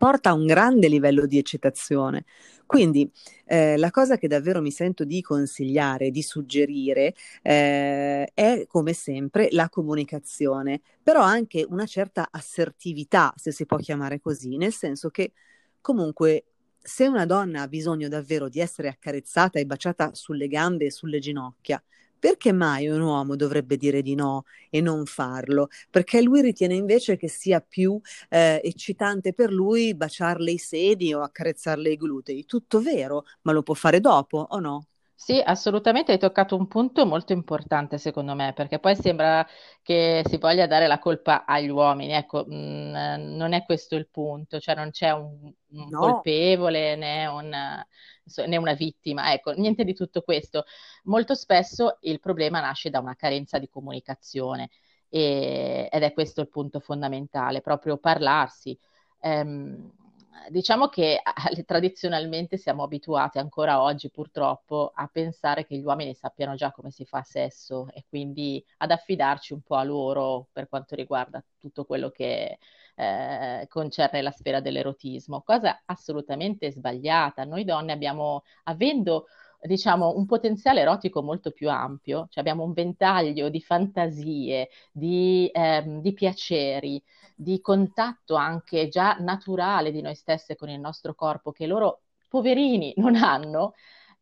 porta 0.02 0.30
a 0.30 0.32
un 0.32 0.46
grande 0.46 0.88
livello 0.88 1.26
di 1.26 1.38
eccitazione. 1.38 2.24
Quindi 2.66 3.08
eh, 3.44 3.76
la 3.76 3.92
cosa 3.92 4.16
che 4.16 4.26
davvero 4.26 4.60
mi 4.60 4.72
sento 4.72 5.04
di 5.04 5.22
consigliare, 5.22 6.10
di 6.10 6.22
suggerire, 6.22 7.14
eh, 7.40 8.28
è 8.34 8.64
come 8.66 8.94
sempre 8.94 9.46
la 9.52 9.68
comunicazione, 9.68 10.80
però 11.00 11.20
anche 11.20 11.64
una 11.68 11.86
certa 11.86 12.26
assertività, 12.32 13.32
se 13.36 13.52
si 13.52 13.64
può 13.64 13.76
chiamare 13.76 14.18
così, 14.18 14.56
nel 14.56 14.72
senso 14.72 15.08
che 15.10 15.34
comunque 15.80 16.46
se 16.82 17.06
una 17.06 17.26
donna 17.26 17.62
ha 17.62 17.68
bisogno 17.68 18.08
davvero 18.08 18.48
di 18.48 18.60
essere 18.60 18.88
accarezzata 18.88 19.58
e 19.58 19.66
baciata 19.66 20.14
sulle 20.14 20.48
gambe 20.48 20.86
e 20.86 20.90
sulle 20.90 21.18
ginocchia, 21.18 21.82
perché 22.18 22.52
mai 22.52 22.86
un 22.88 23.00
uomo 23.00 23.34
dovrebbe 23.36 23.76
dire 23.76 24.00
di 24.02 24.14
no 24.14 24.44
e 24.70 24.80
non 24.80 25.06
farlo? 25.06 25.68
Perché 25.90 26.22
lui 26.22 26.40
ritiene 26.40 26.74
invece 26.74 27.16
che 27.16 27.28
sia 27.28 27.60
più 27.60 28.00
eh, 28.28 28.60
eccitante 28.62 29.32
per 29.34 29.50
lui 29.50 29.94
baciarle 29.94 30.50
i 30.52 30.58
sedi 30.58 31.12
o 31.14 31.22
accarezzarle 31.22 31.90
i 31.90 31.96
glutei. 31.96 32.44
Tutto 32.44 32.80
vero, 32.80 33.24
ma 33.42 33.52
lo 33.52 33.62
può 33.62 33.74
fare 33.74 33.98
dopo 34.00 34.38
o 34.50 34.58
no? 34.60 34.86
Sì, 35.24 35.40
assolutamente 35.40 36.10
hai 36.10 36.18
toccato 36.18 36.56
un 36.56 36.66
punto 36.66 37.06
molto 37.06 37.32
importante 37.32 37.96
secondo 37.96 38.34
me, 38.34 38.52
perché 38.54 38.80
poi 38.80 38.96
sembra 38.96 39.46
che 39.80 40.24
si 40.26 40.36
voglia 40.36 40.66
dare 40.66 40.88
la 40.88 40.98
colpa 40.98 41.44
agli 41.44 41.68
uomini. 41.68 42.12
Ecco, 42.12 42.44
mh, 42.44 42.52
mm, 42.56 43.36
non 43.36 43.52
è 43.52 43.62
questo 43.64 43.94
il 43.94 44.08
punto, 44.08 44.58
cioè 44.58 44.74
non 44.74 44.90
c'è 44.90 45.12
un, 45.12 45.38
un 45.44 45.88
no. 45.88 45.96
colpevole 45.96 46.96
né, 46.96 47.26
un, 47.28 47.48
né, 47.50 48.56
una 48.56 48.72
vittima, 48.74 49.32
ecco, 49.32 49.52
niente 49.52 49.84
di 49.84 49.94
tutto 49.94 50.22
questo. 50.22 50.64
Molto 51.04 51.36
spesso 51.36 51.98
il 52.00 52.18
problema 52.18 52.58
nasce 52.60 52.90
da 52.90 52.98
una 52.98 53.14
carenza 53.14 53.60
di 53.60 53.68
comunicazione 53.68 54.70
e, 55.08 55.88
ed 55.88 56.02
è 56.02 56.12
questo 56.12 56.40
il 56.40 56.48
punto 56.48 56.80
fondamentale, 56.80 57.60
proprio 57.60 57.96
parlarsi. 57.96 58.76
Ehm, 59.20 60.01
diciamo 60.48 60.88
che 60.88 61.20
tradizionalmente 61.66 62.56
siamo 62.56 62.82
abituati 62.82 63.38
ancora 63.38 63.82
oggi 63.82 64.10
purtroppo 64.10 64.92
a 64.94 65.08
pensare 65.08 65.66
che 65.66 65.76
gli 65.76 65.84
uomini 65.84 66.14
sappiano 66.14 66.54
già 66.54 66.72
come 66.72 66.90
si 66.90 67.04
fa 67.04 67.22
sesso 67.22 67.88
e 67.92 68.04
quindi 68.08 68.64
ad 68.78 68.90
affidarci 68.90 69.52
un 69.52 69.60
po' 69.62 69.76
a 69.76 69.82
loro 69.84 70.48
per 70.52 70.68
quanto 70.68 70.94
riguarda 70.94 71.42
tutto 71.58 71.84
quello 71.84 72.10
che 72.10 72.58
eh, 72.94 73.66
concerne 73.68 74.22
la 74.22 74.30
sfera 74.30 74.60
dell'erotismo, 74.60 75.42
cosa 75.42 75.82
assolutamente 75.86 76.70
sbagliata. 76.70 77.44
Noi 77.44 77.64
donne 77.64 77.92
abbiamo, 77.92 78.42
avendo 78.64 79.26
diciamo, 79.62 80.16
un 80.16 80.26
potenziale 80.26 80.80
erotico 80.80 81.22
molto 81.22 81.50
più 81.52 81.70
ampio, 81.70 82.26
cioè 82.30 82.40
abbiamo 82.40 82.64
un 82.64 82.72
ventaglio 82.72 83.48
di 83.48 83.60
fantasie, 83.60 84.68
di, 84.90 85.48
ehm, 85.52 86.00
di 86.00 86.12
piaceri, 86.12 87.02
di 87.42 87.60
contatto 87.60 88.34
anche 88.34 88.88
già 88.88 89.16
naturale 89.18 89.90
di 89.90 90.00
noi 90.00 90.14
stesse 90.14 90.56
con 90.56 90.68
il 90.68 90.80
nostro 90.80 91.14
corpo 91.14 91.52
che 91.52 91.66
loro 91.66 92.02
poverini 92.28 92.92
non 92.98 93.16
hanno, 93.16 93.74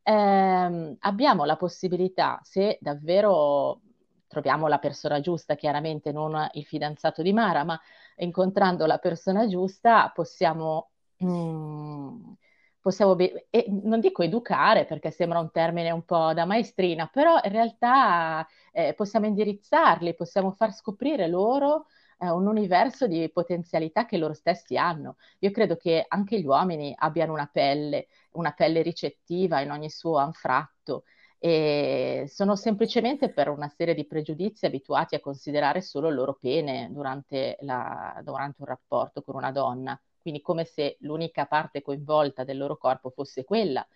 ehm, 0.02 0.96
abbiamo 1.00 1.44
la 1.44 1.56
possibilità, 1.56 2.40
se 2.42 2.78
davvero 2.80 3.80
troviamo 4.26 4.68
la 4.68 4.78
persona 4.78 5.20
giusta, 5.20 5.56
chiaramente 5.56 6.12
non 6.12 6.48
il 6.52 6.64
fidanzato 6.64 7.22
di 7.22 7.32
Mara, 7.32 7.64
ma 7.64 7.78
incontrando 8.16 8.86
la 8.86 8.98
persona 8.98 9.46
giusta 9.48 10.10
possiamo, 10.14 10.90
mm, 11.24 12.32
possiamo 12.80 13.14
be- 13.16 13.48
non 13.68 14.00
dico 14.00 14.22
educare 14.22 14.84
perché 14.84 15.10
sembra 15.10 15.38
un 15.40 15.50
termine 15.50 15.90
un 15.90 16.04
po' 16.04 16.32
da 16.32 16.44
maestrina, 16.44 17.08
però 17.12 17.40
in 17.42 17.50
realtà 17.52 18.46
eh, 18.72 18.94
possiamo 18.94 19.26
indirizzarli, 19.26 20.14
possiamo 20.14 20.52
far 20.52 20.72
scoprire 20.74 21.26
loro 21.28 21.86
eh, 22.20 22.30
un 22.30 22.46
universo 22.46 23.06
di 23.06 23.28
potenzialità 23.32 24.04
che 24.06 24.16
loro 24.18 24.34
stessi 24.34 24.76
hanno. 24.76 25.16
Io 25.40 25.50
credo 25.50 25.76
che 25.76 26.04
anche 26.08 26.40
gli 26.40 26.46
uomini 26.46 26.94
abbiano 26.96 27.32
una 27.32 27.48
pelle, 27.50 28.08
una 28.32 28.52
pelle 28.52 28.82
ricettiva 28.82 29.60
in 29.60 29.70
ogni 29.70 29.90
suo 29.90 30.16
anfratto 30.16 31.04
e 31.38 32.26
sono 32.28 32.54
semplicemente 32.54 33.32
per 33.32 33.48
una 33.48 33.68
serie 33.68 33.94
di 33.94 34.06
pregiudizi 34.06 34.66
abituati 34.66 35.14
a 35.14 35.20
considerare 35.20 35.80
solo 35.80 36.08
il 36.08 36.14
loro 36.14 36.34
pene 36.38 36.88
durante, 36.92 37.56
la, 37.60 38.20
durante 38.22 38.60
un 38.60 38.66
rapporto 38.66 39.22
con 39.22 39.36
una 39.36 39.50
donna, 39.50 39.98
quindi 40.20 40.42
come 40.42 40.64
se 40.64 40.98
l'unica 41.00 41.46
parte 41.46 41.80
coinvolta 41.80 42.44
del 42.44 42.58
loro 42.58 42.76
corpo 42.76 43.08
fosse 43.10 43.44
quella, 43.44 43.86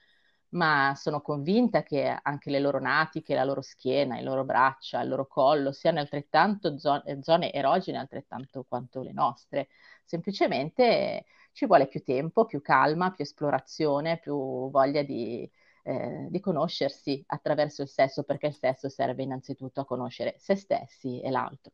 ma 0.55 0.95
sono 0.97 1.21
convinta 1.21 1.83
che 1.83 2.17
anche 2.23 2.51
le 2.51 2.61
loro 2.61 2.79
natiche, 2.81 3.35
la 3.35 3.45
loro 3.45 3.61
schiena, 3.61 4.17
le 4.17 4.23
loro 4.23 4.45
braccia, 4.45 5.01
il 5.01 5.09
loro 5.09 5.27
collo 5.27 5.73
siano 5.73 5.99
altrettanto 6.01 6.79
zo- 6.79 7.03
zone 7.21 7.53
erogene 7.53 7.99
altrettanto 7.99 8.65
quanto 8.69 9.03
le 9.03 9.13
nostre. 9.13 9.69
Semplicemente 10.05 11.25
ci 11.53 11.67
vuole 11.67 11.87
più 11.89 12.03
tempo, 12.03 12.45
più 12.45 12.61
calma, 12.61 13.11
più 13.11 13.25
esplorazione, 13.25 14.19
più 14.19 14.71
voglia 14.71 15.03
di, 15.03 15.49
eh, 15.83 16.27
di 16.31 16.41
conoscersi 16.41 17.23
attraverso 17.29 17.83
il 17.83 17.89
sesso, 17.89 18.23
perché 18.23 18.47
il 18.49 18.55
sesso 18.55 18.89
serve 18.89 19.23
innanzitutto 19.23 19.81
a 19.81 19.85
conoscere 19.85 20.37
se 20.39 20.55
stessi 20.55 21.21
e 21.21 21.31
l'altro. 21.31 21.73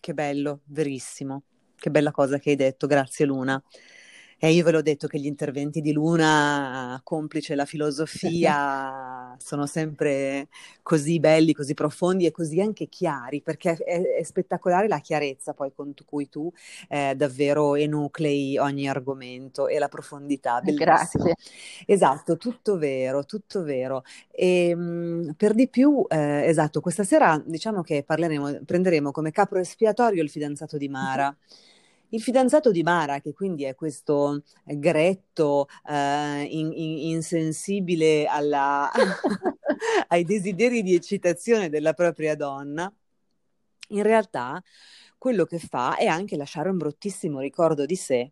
Che 0.00 0.14
bello, 0.14 0.60
verissimo. 0.64 1.42
Che 1.76 1.90
bella 1.90 2.10
cosa 2.10 2.38
che 2.38 2.50
hai 2.50 2.56
detto, 2.56 2.88
grazie 2.88 3.24
Luna. 3.24 3.62
E 4.44 4.50
io 4.52 4.64
ve 4.64 4.72
l'ho 4.72 4.82
detto 4.82 5.06
che 5.06 5.20
gli 5.20 5.26
interventi 5.26 5.80
di 5.80 5.92
Luna, 5.92 7.00
complice 7.04 7.54
la 7.54 7.64
filosofia, 7.64 9.36
sono 9.38 9.66
sempre 9.66 10.48
così 10.82 11.20
belli, 11.20 11.52
così 11.52 11.74
profondi 11.74 12.26
e 12.26 12.32
così 12.32 12.60
anche 12.60 12.88
chiari, 12.88 13.40
perché 13.40 13.76
è, 13.76 14.02
è 14.16 14.22
spettacolare 14.24 14.88
la 14.88 14.98
chiarezza 14.98 15.54
poi 15.54 15.72
con 15.72 15.94
cui 16.04 16.28
tu 16.28 16.52
eh, 16.88 17.14
davvero 17.14 17.76
enuclei 17.76 18.58
ogni 18.58 18.88
argomento 18.88 19.68
e 19.68 19.78
la 19.78 19.86
profondità. 19.86 20.60
Bellissimo. 20.60 20.84
Grazie. 20.86 21.34
Esatto, 21.86 22.36
tutto 22.36 22.76
vero, 22.78 23.24
tutto 23.24 23.62
vero. 23.62 24.02
E 24.32 24.70
ehm, 24.70 24.80
mh, 25.28 25.34
per 25.36 25.54
di 25.54 25.68
più, 25.68 26.04
eh, 26.08 26.46
esatto, 26.48 26.80
questa 26.80 27.04
sera 27.04 27.40
diciamo 27.46 27.82
che 27.82 28.02
parleremo, 28.02 28.62
prenderemo 28.64 29.12
come 29.12 29.30
capo 29.30 29.56
espiatorio 29.56 30.20
il 30.20 30.30
fidanzato 30.30 30.76
di 30.76 30.88
Mara. 30.88 31.32
Il 32.14 32.20
fidanzato 32.20 32.70
di 32.70 32.82
Mara, 32.82 33.20
che 33.20 33.32
quindi 33.32 33.64
è 33.64 33.74
questo 33.74 34.42
gretto, 34.66 35.66
eh, 35.88 36.42
in, 36.42 36.70
in, 36.70 36.98
insensibile 37.14 38.26
alla, 38.26 38.90
ai 40.08 40.22
desideri 40.22 40.82
di 40.82 40.94
eccitazione 40.94 41.70
della 41.70 41.94
propria 41.94 42.36
donna, 42.36 42.92
in 43.88 44.02
realtà 44.02 44.62
quello 45.16 45.46
che 45.46 45.58
fa 45.58 45.96
è 45.96 46.04
anche 46.04 46.36
lasciare 46.36 46.68
un 46.68 46.76
bruttissimo 46.76 47.40
ricordo 47.40 47.86
di 47.86 47.96
sé, 47.96 48.30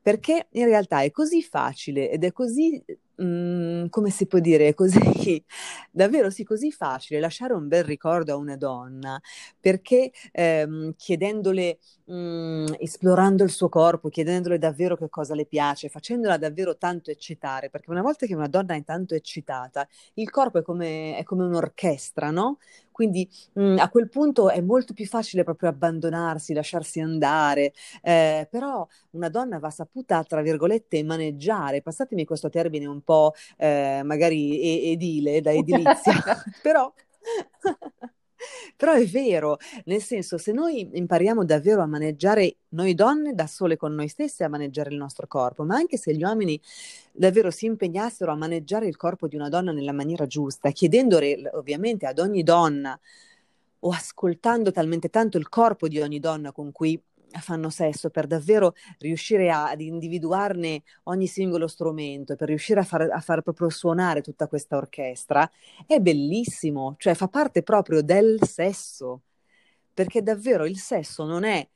perché 0.00 0.46
in 0.50 0.66
realtà 0.66 1.00
è 1.00 1.10
così 1.10 1.42
facile 1.42 2.10
ed 2.12 2.22
è 2.22 2.30
così 2.30 2.80
mh, 3.22 3.88
come 3.88 4.10
si 4.10 4.26
può 4.26 4.38
dire, 4.38 4.74
così, 4.74 5.42
davvero 5.90 6.30
sì, 6.30 6.44
così 6.44 6.70
facile 6.72 7.20
lasciare 7.20 7.52
un 7.54 7.68
bel 7.68 7.84
ricordo 7.84 8.32
a 8.32 8.36
una 8.36 8.56
donna, 8.56 9.20
perché 9.58 10.10
ehm, 10.32 10.94
chiedendole, 10.96 11.78
mh, 12.04 12.74
esplorando 12.78 13.44
il 13.44 13.50
suo 13.50 13.68
corpo, 13.68 14.08
chiedendole 14.08 14.58
davvero 14.58 14.96
che 14.96 15.08
cosa 15.08 15.34
le 15.34 15.46
piace, 15.46 15.88
facendola 15.88 16.36
davvero 16.38 16.76
tanto 16.76 17.10
eccitare, 17.10 17.70
perché 17.70 17.90
una 17.90 18.02
volta 18.02 18.26
che 18.26 18.34
una 18.34 18.48
donna 18.48 18.74
è 18.74 18.82
tanto 18.84 19.14
eccitata, 19.14 19.86
il 20.14 20.30
corpo 20.30 20.58
è 20.58 20.62
come, 20.62 21.16
è 21.16 21.22
come 21.24 21.44
un'orchestra, 21.44 22.30
no? 22.30 22.58
Quindi 22.92 23.28
mh, 23.54 23.76
a 23.78 23.88
quel 23.88 24.08
punto 24.08 24.50
è 24.50 24.60
molto 24.60 24.92
più 24.94 25.06
facile 25.06 25.44
proprio 25.44 25.68
abbandonarsi, 25.68 26.52
lasciarsi 26.54 27.00
andare, 27.00 27.72
eh, 28.02 28.46
però 28.50 28.86
una 29.10 29.28
donna 29.28 29.58
va 29.58 29.70
saputa, 29.70 30.22
tra 30.24 30.42
virgolette, 30.42 31.02
maneggiare, 31.04 31.82
passatemi 31.82 32.24
questo 32.24 32.48
termine 32.50 32.86
un 32.86 33.02
po' 33.02 33.32
eh, 33.56 34.02
magari 34.04 34.90
edile, 34.92 35.40
da 35.40 35.52
edilizia, 35.52 36.12
però... 36.62 36.92
Però 38.76 38.92
è 38.92 39.04
vero, 39.06 39.58
nel 39.84 40.00
senso, 40.02 40.38
se 40.38 40.52
noi 40.52 40.88
impariamo 40.92 41.44
davvero 41.44 41.82
a 41.82 41.86
maneggiare 41.86 42.56
noi 42.70 42.94
donne 42.94 43.34
da 43.34 43.46
sole 43.46 43.76
con 43.76 43.94
noi 43.94 44.08
stesse, 44.08 44.44
a 44.44 44.48
maneggiare 44.48 44.90
il 44.90 44.96
nostro 44.96 45.26
corpo, 45.26 45.64
ma 45.64 45.76
anche 45.76 45.96
se 45.96 46.14
gli 46.14 46.22
uomini 46.22 46.60
davvero 47.12 47.50
si 47.50 47.66
impegnassero 47.66 48.32
a 48.32 48.36
maneggiare 48.36 48.86
il 48.86 48.96
corpo 48.96 49.28
di 49.28 49.36
una 49.36 49.48
donna 49.48 49.72
nella 49.72 49.92
maniera 49.92 50.26
giusta, 50.26 50.70
chiedendo 50.70 51.18
ovviamente 51.52 52.06
ad 52.06 52.18
ogni 52.18 52.42
donna 52.42 52.98
o 53.82 53.90
ascoltando 53.90 54.70
talmente 54.72 55.08
tanto 55.08 55.38
il 55.38 55.48
corpo 55.48 55.88
di 55.88 56.00
ogni 56.00 56.18
donna 56.18 56.52
con 56.52 56.72
cui 56.72 57.00
fanno 57.38 57.70
sesso 57.70 58.10
per 58.10 58.26
davvero 58.26 58.74
riuscire 58.98 59.50
a, 59.50 59.70
ad 59.70 59.80
individuarne 59.80 60.82
ogni 61.04 61.26
singolo 61.26 61.68
strumento, 61.68 62.34
per 62.36 62.48
riuscire 62.48 62.80
a 62.80 62.84
far, 62.84 63.02
a 63.10 63.20
far 63.20 63.42
proprio 63.42 63.68
suonare 63.68 64.20
tutta 64.20 64.48
questa 64.48 64.76
orchestra, 64.76 65.48
è 65.86 65.98
bellissimo, 66.00 66.96
cioè 66.98 67.14
fa 67.14 67.28
parte 67.28 67.62
proprio 67.62 68.02
del 68.02 68.38
sesso, 68.42 69.22
perché 69.94 70.22
davvero 70.22 70.66
il 70.66 70.78
sesso 70.78 71.24
non 71.24 71.44
è 71.44 71.66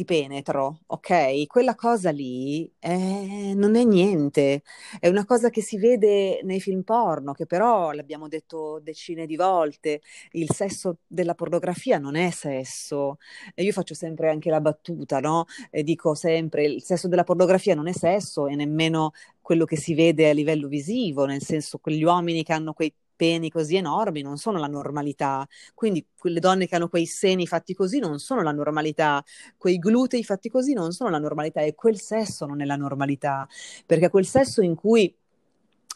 ti 0.00 0.04
penetro, 0.04 0.80
ok? 0.86 1.46
Quella 1.46 1.74
cosa 1.74 2.10
lì 2.10 2.70
è, 2.78 3.52
non 3.54 3.76
è 3.76 3.84
niente, 3.84 4.62
è 4.98 5.08
una 5.08 5.24
cosa 5.26 5.50
che 5.50 5.60
si 5.60 5.76
vede 5.78 6.40
nei 6.42 6.60
film 6.60 6.82
porno, 6.82 7.32
che 7.32 7.44
però 7.46 7.90
l'abbiamo 7.92 8.26
detto 8.28 8.78
decine 8.80 9.26
di 9.26 9.36
volte, 9.36 10.00
il 10.32 10.50
sesso 10.52 10.98
della 11.06 11.34
pornografia 11.34 11.98
non 11.98 12.16
è 12.16 12.30
sesso. 12.30 13.18
E 13.54 13.62
io 13.62 13.72
faccio 13.72 13.94
sempre 13.94 14.30
anche 14.30 14.48
la 14.50 14.60
battuta, 14.60 15.20
no? 15.20 15.44
E 15.70 15.82
dico 15.82 16.14
sempre, 16.14 16.64
il 16.64 16.82
sesso 16.82 17.08
della 17.08 17.24
pornografia 17.24 17.74
non 17.74 17.86
è 17.86 17.92
sesso 17.92 18.46
e 18.46 18.54
nemmeno 18.54 19.12
quello 19.40 19.64
che 19.64 19.76
si 19.76 19.94
vede 19.94 20.30
a 20.30 20.32
livello 20.32 20.68
visivo, 20.68 21.26
nel 21.26 21.42
senso 21.42 21.78
quegli 21.78 22.02
uomini 22.04 22.42
che 22.42 22.52
hanno 22.52 22.72
quei 22.72 22.92
peni 23.20 23.50
così 23.50 23.76
enormi 23.76 24.22
non 24.22 24.38
sono 24.38 24.58
la 24.58 24.66
normalità. 24.66 25.46
Quindi 25.74 26.06
quelle 26.16 26.40
donne 26.40 26.66
che 26.66 26.76
hanno 26.76 26.88
quei 26.88 27.04
seni 27.04 27.46
fatti 27.46 27.74
così 27.74 27.98
non 27.98 28.18
sono 28.18 28.40
la 28.40 28.50
normalità, 28.50 29.22
quei 29.58 29.76
glutei 29.78 30.24
fatti 30.24 30.48
così 30.48 30.72
non 30.72 30.92
sono 30.92 31.10
la 31.10 31.18
normalità 31.18 31.60
e 31.60 31.74
quel 31.74 32.00
sesso 32.00 32.46
non 32.46 32.62
è 32.62 32.64
la 32.64 32.76
normalità, 32.76 33.46
perché 33.84 34.08
quel 34.08 34.24
sesso 34.24 34.62
in 34.62 34.74
cui 34.74 35.14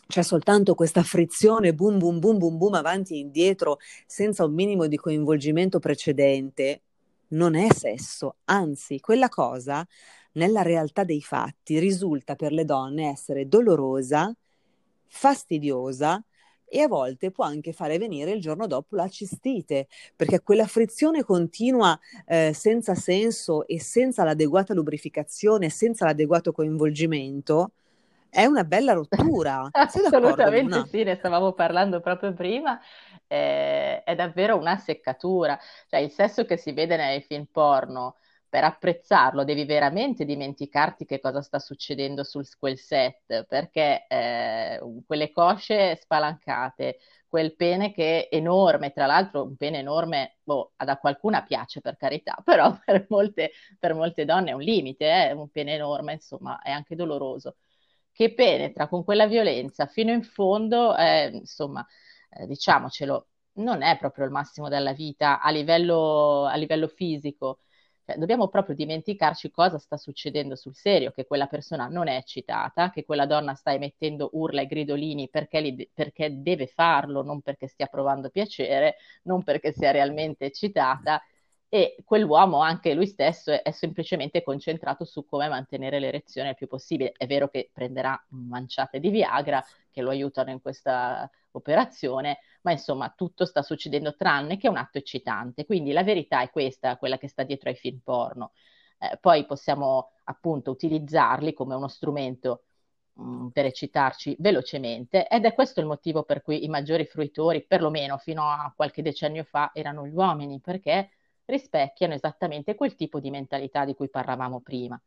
c'è 0.07 0.21
soltanto 0.21 0.75
questa 0.75 1.03
frizione 1.03 1.73
boom 1.73 1.97
boom 1.97 2.19
boom 2.19 2.37
boom 2.37 2.59
boom 2.59 2.75
avanti 2.75 3.15
e 3.15 3.21
indietro 3.21 3.79
senza 4.07 4.45
un 4.45 4.53
minimo 4.53 4.87
di 4.87 4.99
coinvolgimento 4.99 5.79
precedente, 5.79 6.83
non 7.29 7.55
è 7.55 7.73
sesso, 7.73 8.37
anzi 8.45 9.01
quella 9.01 9.31
cosa 9.31 9.87
nella 10.33 10.61
realtà 10.61 11.05
dei 11.05 11.23
fatti 11.23 11.79
risulta 11.79 12.35
per 12.35 12.53
le 12.53 12.67
donne 12.67 13.09
essere 13.09 13.49
dolorosa, 13.49 14.31
fastidiosa, 15.07 16.23
e 16.75 16.81
a 16.81 16.89
volte 16.89 17.31
può 17.31 17.45
anche 17.45 17.73
fare 17.73 17.99
venire 17.99 18.33
il 18.33 18.41
giorno 18.41 18.67
dopo 18.67 18.97
la 18.97 19.07
cistite, 19.09 19.87
perché 20.17 20.43
quella 20.43 20.67
frizione 20.67 21.23
continua 21.23 21.97
eh, 22.27 22.53
senza 22.53 22.97
senso 22.97 23.65
e 23.69 23.79
senza 23.81 24.25
l'adeguata 24.25 24.75
lubrificazione, 24.75 25.69
senza 25.69 26.05
l'adeguato 26.05 26.51
coinvolgimento, 26.51 27.71
è 28.29 28.45
una 28.45 28.65
bella 28.65 28.93
rottura. 28.93 29.69
Assolutamente 29.71 30.85
sì, 30.89 31.05
ne 31.05 31.15
stavamo 31.15 31.53
parlando 31.53 32.01
proprio 32.01 32.33
prima. 32.33 32.81
Eh, 33.29 34.03
è 34.03 34.17
davvero 34.17 34.57
una 34.57 34.77
seccatura. 34.77 35.57
Cioè, 35.89 36.01
il 36.01 36.11
sesso 36.11 36.45
che 36.45 36.57
si 36.57 36.73
vede 36.73 36.97
nei 36.97 37.21
film 37.21 37.47
porno 37.53 38.17
per 38.55 38.63
apprezzarlo 38.63 39.43
devi 39.43 39.65
veramente 39.65 40.25
dimenticarti 40.25 41.05
che 41.07 41.19
cosa 41.19 41.43
sta 41.43 41.59
succedendo 41.59 42.23
su 42.23 42.41
quel 42.57 42.79
set, 42.79 43.47
perché 43.49 44.07
eh, 44.07 44.79
quelle 45.05 45.33
cosce 45.33 45.97
spalancate, 45.97 46.99
quel 47.27 47.57
pene 47.57 47.93
che 47.93 48.29
è 48.29 48.37
enorme, 48.37 48.93
tra 48.93 49.07
l'altro 49.07 49.43
un 49.43 49.57
pene 49.57 49.79
enorme, 49.79 50.37
boh, 50.45 50.71
a 50.77 50.99
qualcuna 50.99 51.43
piace 51.43 51.81
per 51.81 51.97
carità, 51.97 52.37
però 52.47 52.79
per 52.85 53.07
molte, 53.09 53.51
per 53.77 53.93
molte 53.95 54.25
donne 54.25 54.51
è 54.51 54.53
un 54.53 54.61
limite, 54.61 55.31
eh? 55.31 55.33
un 55.33 55.51
pene 55.51 55.75
enorme, 55.75 56.13
insomma, 56.13 56.63
è 56.63 56.71
anche 56.71 56.95
doloroso, 56.95 57.57
che 58.13 58.35
penetra 58.35 58.87
con 58.87 59.03
quella 59.03 59.27
violenza 59.27 59.87
fino 59.87 60.13
in 60.13 60.23
fondo, 60.23 60.97
eh, 60.97 61.27
insomma, 61.33 61.85
eh, 62.31 62.47
diciamocelo, 62.47 63.27
non 63.55 63.83
è 63.83 63.99
proprio 63.99 64.25
il 64.27 64.31
massimo 64.31 64.69
della 64.69 64.93
vita 64.93 65.41
a 65.41 65.51
livello, 65.51 66.45
a 66.45 66.55
livello 66.55 66.87
fisico 66.87 67.59
cioè, 68.05 68.17
dobbiamo 68.19 68.49
proprio 68.49 68.75
dimenticarci 68.75 69.51
cosa 69.51 69.79
sta 69.79 69.97
succedendo 69.97 70.57
sul 70.57 70.75
serio, 70.75 71.11
che 71.11 71.27
quella 71.27 71.47
persona 71.47 71.89
non 71.89 72.07
è 72.09 72.17
eccitata, 72.17 72.91
che 72.91 73.05
quella 73.05 73.27
donna 73.27 73.55
sta 73.55 73.73
emettendo 73.73 74.31
urla 74.33 74.61
e 74.61 74.67
gridolini 74.67 75.29
perché, 75.31 75.61
li, 75.61 75.91
perché 75.93 76.43
deve 76.43 76.67
farlo, 76.67 77.23
non 77.23 77.41
perché 77.41 77.67
stia 77.67 77.87
provando 77.87 78.29
piacere, 78.29 78.97
non 79.23 79.43
perché 79.43 79.73
sia 79.73 79.91
realmente 79.91 80.45
eccitata 80.47 81.23
e 81.75 81.97
quell'uomo 82.05 82.61
anche 82.61 82.95
lui 82.95 83.07
stesso 83.07 83.51
è, 83.51 83.63
è, 83.63 83.73
semplicemente 83.73 84.45
concentrato 84.45 85.05
su 85.05 85.25
come 85.27 85.49
mantenere 85.49 85.99
l'erezione 85.99 86.51
il 86.51 86.55
più 86.55 86.69
possibile. 86.69 87.13
È 87.17 87.27
vero 87.27 87.49
che 87.49 87.71
prenderà 87.73 88.23
manciate 88.29 89.01
di 89.01 89.11
Viagra 89.11 89.65
che 89.91 90.01
lo 90.01 90.11
aiutano 90.11 90.51
in 90.51 90.61
questa 90.61 91.29
operazione, 91.51 92.39
ma 92.65 92.73
insomma 92.73 93.13
tutto 93.15 93.45
sta 93.45 93.63
succedendo 93.63 94.17
tranne 94.17 94.57
che 94.57 94.69
un 94.69 94.77
atto 94.77 94.99
eccitante. 94.99 95.65
Quindi 95.67 95.93
la 95.93 96.03
verità 96.03 96.43
è 96.43 96.51
questa, 96.51 96.97
quella 96.97 97.19
che 97.19 97.29
sta 97.29 97.43
dietro 97.45 97.69
ai 97.71 97.77
film 97.77 98.01
porno. 98.03 98.53
Eh, 98.99 99.19
poi 99.21 99.45
possiamo 99.47 100.13
appunto 100.25 100.71
utilizzarli 100.71 101.53
come 101.53 101.75
uno 101.75 101.89
strumento 101.89 102.65
mm, 103.21 103.49
per 103.49 103.67
eccitarci 103.67 104.37
velocemente 104.39 105.27
ed 105.29 105.45
è 105.45 105.53
questo 105.55 105.81
il 105.81 105.87
motivo 105.87 106.23
per 106.25 106.43
cui 106.43 106.65
i 106.65 106.69
maggiori 106.69 107.05
fruitori, 107.07 107.65
perlomeno 107.67 108.17
fino 108.19 108.45
a 108.49 108.73
qualche 108.75 109.03
decennio 109.03 109.45
fa, 109.45 109.71
erano 109.75 110.07
gli 110.07 110.15
uomini, 110.15 110.61
perché 110.61 111.11
rispecchiano 111.45 112.15
esattamente 112.15 112.75
quel 112.75 112.95
tipo 112.95 113.21
di 113.21 113.31
mentalità 113.31 113.85
di 113.85 113.95
cui 113.95 114.09
parlavamo 114.09 114.61
prima, 114.61 115.01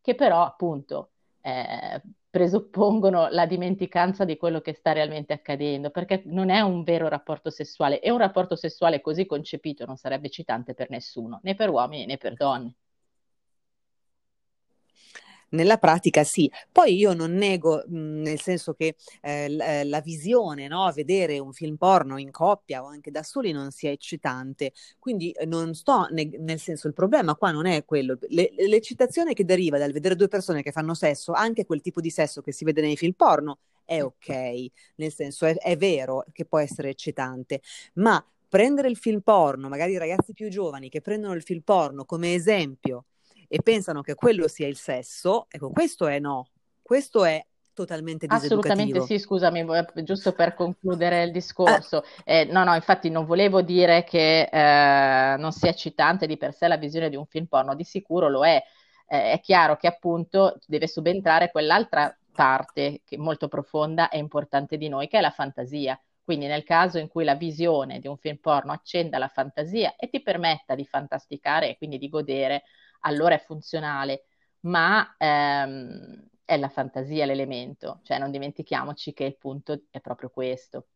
che 0.00 0.14
però 0.16 0.44
appunto 0.44 1.12
eh, 1.46 2.02
presuppongono 2.28 3.28
la 3.28 3.46
dimenticanza 3.46 4.24
di 4.24 4.36
quello 4.36 4.60
che 4.60 4.74
sta 4.74 4.92
realmente 4.92 5.32
accadendo, 5.32 5.90
perché 5.90 6.22
non 6.26 6.50
è 6.50 6.60
un 6.60 6.82
vero 6.82 7.08
rapporto 7.08 7.50
sessuale 7.50 8.00
e 8.00 8.10
un 8.10 8.18
rapporto 8.18 8.56
sessuale 8.56 9.00
così 9.00 9.26
concepito 9.26 9.84
non 9.86 9.96
sarebbe 9.96 10.26
eccitante 10.26 10.74
per 10.74 10.90
nessuno, 10.90 11.38
né 11.44 11.54
per 11.54 11.70
uomini 11.70 12.04
né 12.06 12.16
per 12.18 12.34
donne. 12.34 12.74
Nella 15.50 15.76
pratica 15.78 16.24
sì, 16.24 16.50
poi 16.72 16.96
io 16.96 17.12
non 17.14 17.32
nego, 17.32 17.84
mh, 17.86 17.96
nel 18.22 18.40
senso 18.40 18.74
che 18.74 18.96
eh, 19.22 19.48
la, 19.48 19.80
eh, 19.80 19.84
la 19.84 20.00
visione, 20.00 20.66
no? 20.66 20.90
vedere 20.92 21.38
un 21.38 21.52
film 21.52 21.76
porno 21.76 22.18
in 22.18 22.30
coppia 22.32 22.82
o 22.82 22.86
anche 22.86 23.10
da 23.12 23.22
soli 23.22 23.52
non 23.52 23.70
sia 23.70 23.90
eccitante, 23.90 24.72
quindi 24.98 25.30
eh, 25.30 25.46
non 25.46 25.74
sto, 25.74 26.06
ne- 26.10 26.30
nel 26.38 26.58
senso 26.58 26.88
il 26.88 26.94
problema 26.94 27.36
qua 27.36 27.52
non 27.52 27.66
è 27.66 27.84
quello, 27.84 28.18
Le- 28.28 28.50
l'eccitazione 28.66 29.34
che 29.34 29.44
deriva 29.44 29.78
dal 29.78 29.92
vedere 29.92 30.16
due 30.16 30.28
persone 30.28 30.62
che 30.62 30.72
fanno 30.72 30.94
sesso, 30.94 31.32
anche 31.32 31.64
quel 31.64 31.80
tipo 31.80 32.00
di 32.00 32.10
sesso 32.10 32.40
che 32.42 32.52
si 32.52 32.64
vede 32.64 32.80
nei 32.80 32.96
film 32.96 33.12
porno, 33.12 33.58
è 33.84 34.02
ok, 34.02 34.66
nel 34.96 35.12
senso 35.12 35.46
è, 35.46 35.54
è 35.56 35.76
vero 35.76 36.24
che 36.32 36.44
può 36.44 36.58
essere 36.58 36.90
eccitante, 36.90 37.60
ma 37.94 38.24
prendere 38.48 38.88
il 38.88 38.96
film 38.96 39.20
porno, 39.20 39.68
magari 39.68 39.92
i 39.92 39.98
ragazzi 39.98 40.32
più 40.32 40.48
giovani 40.48 40.88
che 40.88 41.00
prendono 41.00 41.34
il 41.34 41.42
film 41.42 41.60
porno 41.60 42.04
come 42.04 42.34
esempio 42.34 43.04
e 43.48 43.62
pensano 43.62 44.00
che 44.00 44.14
quello 44.14 44.48
sia 44.48 44.66
il 44.66 44.76
sesso, 44.76 45.46
ecco, 45.48 45.70
questo 45.70 46.06
è 46.06 46.18
no, 46.18 46.48
questo 46.82 47.24
è 47.24 47.44
totalmente 47.76 48.24
Assolutamente 48.26 49.02
sì, 49.02 49.18
scusami, 49.18 49.62
giusto 49.96 50.32
per 50.32 50.54
concludere 50.54 51.24
il 51.24 51.30
discorso. 51.30 52.02
Eh. 52.24 52.40
Eh, 52.40 52.44
no, 52.46 52.64
no, 52.64 52.74
infatti 52.74 53.10
non 53.10 53.26
volevo 53.26 53.60
dire 53.60 54.02
che 54.04 54.48
eh, 54.50 55.36
non 55.36 55.52
sia 55.52 55.68
eccitante 55.68 56.26
di 56.26 56.38
per 56.38 56.54
sé 56.54 56.68
la 56.68 56.78
visione 56.78 57.10
di 57.10 57.16
un 57.16 57.26
film 57.26 57.44
porno, 57.44 57.74
di 57.74 57.84
sicuro 57.84 58.30
lo 58.30 58.46
è. 58.46 58.62
Eh, 59.06 59.32
è 59.32 59.40
chiaro 59.40 59.76
che 59.76 59.86
appunto 59.86 60.58
deve 60.66 60.88
subentrare 60.88 61.50
quell'altra 61.50 62.16
parte 62.32 63.02
che 63.04 63.18
molto 63.18 63.46
profonda 63.46 64.08
e 64.08 64.16
importante 64.16 64.78
di 64.78 64.88
noi, 64.88 65.06
che 65.06 65.18
è 65.18 65.20
la 65.20 65.30
fantasia. 65.30 66.00
Quindi 66.24 66.46
nel 66.46 66.64
caso 66.64 66.98
in 66.98 67.08
cui 67.08 67.24
la 67.24 67.34
visione 67.34 68.00
di 68.00 68.08
un 68.08 68.16
film 68.16 68.38
porno 68.38 68.72
accenda 68.72 69.18
la 69.18 69.28
fantasia 69.28 69.94
e 69.96 70.08
ti 70.08 70.22
permetta 70.22 70.74
di 70.74 70.84
fantasticare 70.86 71.68
e 71.68 71.76
quindi 71.76 71.98
di 71.98 72.08
godere 72.08 72.62
allora 73.00 73.34
è 73.34 73.38
funzionale, 73.44 74.24
ma 74.60 75.14
ehm, 75.18 76.28
è 76.44 76.56
la 76.56 76.68
fantasia 76.68 77.24
l'elemento, 77.26 78.00
cioè 78.02 78.18
non 78.18 78.30
dimentichiamoci 78.30 79.12
che 79.12 79.24
il 79.24 79.36
punto 79.36 79.82
è 79.90 80.00
proprio 80.00 80.30
questo. 80.30 80.86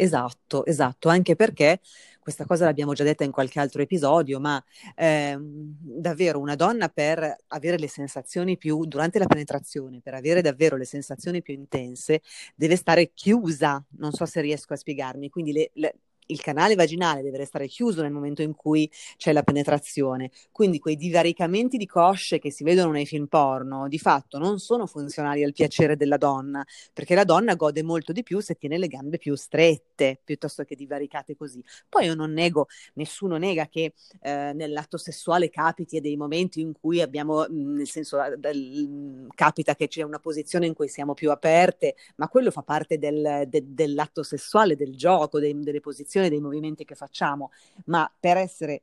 Esatto, 0.00 0.64
esatto, 0.64 1.08
anche 1.08 1.34
perché 1.34 1.80
questa 2.20 2.44
cosa 2.46 2.64
l'abbiamo 2.66 2.92
già 2.92 3.02
detta 3.02 3.24
in 3.24 3.32
qualche 3.32 3.58
altro 3.58 3.82
episodio, 3.82 4.38
ma 4.38 4.62
ehm, 4.94 5.76
davvero 5.80 6.38
una 6.38 6.54
donna 6.54 6.88
per 6.88 7.36
avere 7.48 7.78
le 7.78 7.88
sensazioni 7.88 8.56
più, 8.56 8.84
durante 8.84 9.18
la 9.18 9.26
penetrazione, 9.26 10.00
per 10.00 10.14
avere 10.14 10.40
davvero 10.40 10.76
le 10.76 10.84
sensazioni 10.84 11.42
più 11.42 11.54
intense, 11.54 12.22
deve 12.54 12.76
stare 12.76 13.12
chiusa, 13.12 13.84
non 13.98 14.12
so 14.12 14.24
se 14.24 14.40
riesco 14.40 14.72
a 14.74 14.76
spiegarmi, 14.76 15.30
quindi 15.30 15.52
le, 15.52 15.70
le, 15.74 15.94
il 16.28 16.40
canale 16.40 16.74
vaginale 16.74 17.22
deve 17.22 17.38
restare 17.38 17.66
chiuso 17.66 18.02
nel 18.02 18.10
momento 18.10 18.42
in 18.42 18.54
cui 18.54 18.90
c'è 19.16 19.32
la 19.32 19.42
penetrazione. 19.42 20.30
Quindi 20.50 20.78
quei 20.78 20.96
divaricamenti 20.96 21.76
di 21.76 21.86
cosce 21.86 22.38
che 22.38 22.50
si 22.50 22.64
vedono 22.64 22.92
nei 22.92 23.06
film 23.06 23.26
porno, 23.26 23.88
di 23.88 23.98
fatto 23.98 24.38
non 24.38 24.58
sono 24.58 24.86
funzionali 24.86 25.42
al 25.42 25.52
piacere 25.52 25.96
della 25.96 26.16
donna, 26.16 26.64
perché 26.92 27.14
la 27.14 27.24
donna 27.24 27.54
gode 27.54 27.82
molto 27.82 28.12
di 28.12 28.22
più 28.22 28.40
se 28.40 28.54
tiene 28.54 28.78
le 28.78 28.88
gambe 28.88 29.18
più 29.18 29.34
strette 29.34 30.20
piuttosto 30.22 30.64
che 30.64 30.74
divaricate 30.74 31.36
così. 31.36 31.62
Poi 31.88 32.06
io 32.06 32.14
non 32.14 32.32
nego, 32.32 32.66
nessuno 32.94 33.36
nega 33.36 33.66
che 33.68 33.94
eh, 34.20 34.52
nell'atto 34.54 34.98
sessuale 34.98 35.50
capiti 35.50 36.00
dei 36.00 36.16
momenti 36.16 36.60
in 36.60 36.72
cui 36.72 37.00
abbiamo, 37.00 37.44
nel 37.48 37.86
senso, 37.86 38.18
del, 38.36 39.26
capita 39.34 39.74
che 39.74 39.88
c'è 39.88 40.02
una 40.02 40.18
posizione 40.18 40.66
in 40.66 40.74
cui 40.74 40.88
siamo 40.88 41.14
più 41.14 41.30
aperte, 41.30 41.96
ma 42.16 42.28
quello 42.28 42.50
fa 42.50 42.62
parte 42.62 42.98
del, 42.98 43.44
de, 43.46 43.62
dell'atto 43.66 44.22
sessuale, 44.22 44.76
del 44.76 44.94
gioco, 44.96 45.38
dei, 45.38 45.58
delle 45.58 45.80
posizioni 45.80 46.17
descrizione 46.18 46.28
dei 46.28 46.40
movimenti 46.40 46.84
che 46.84 46.94
facciamo, 46.94 47.50
ma 47.86 48.10
per 48.18 48.36
essere 48.36 48.82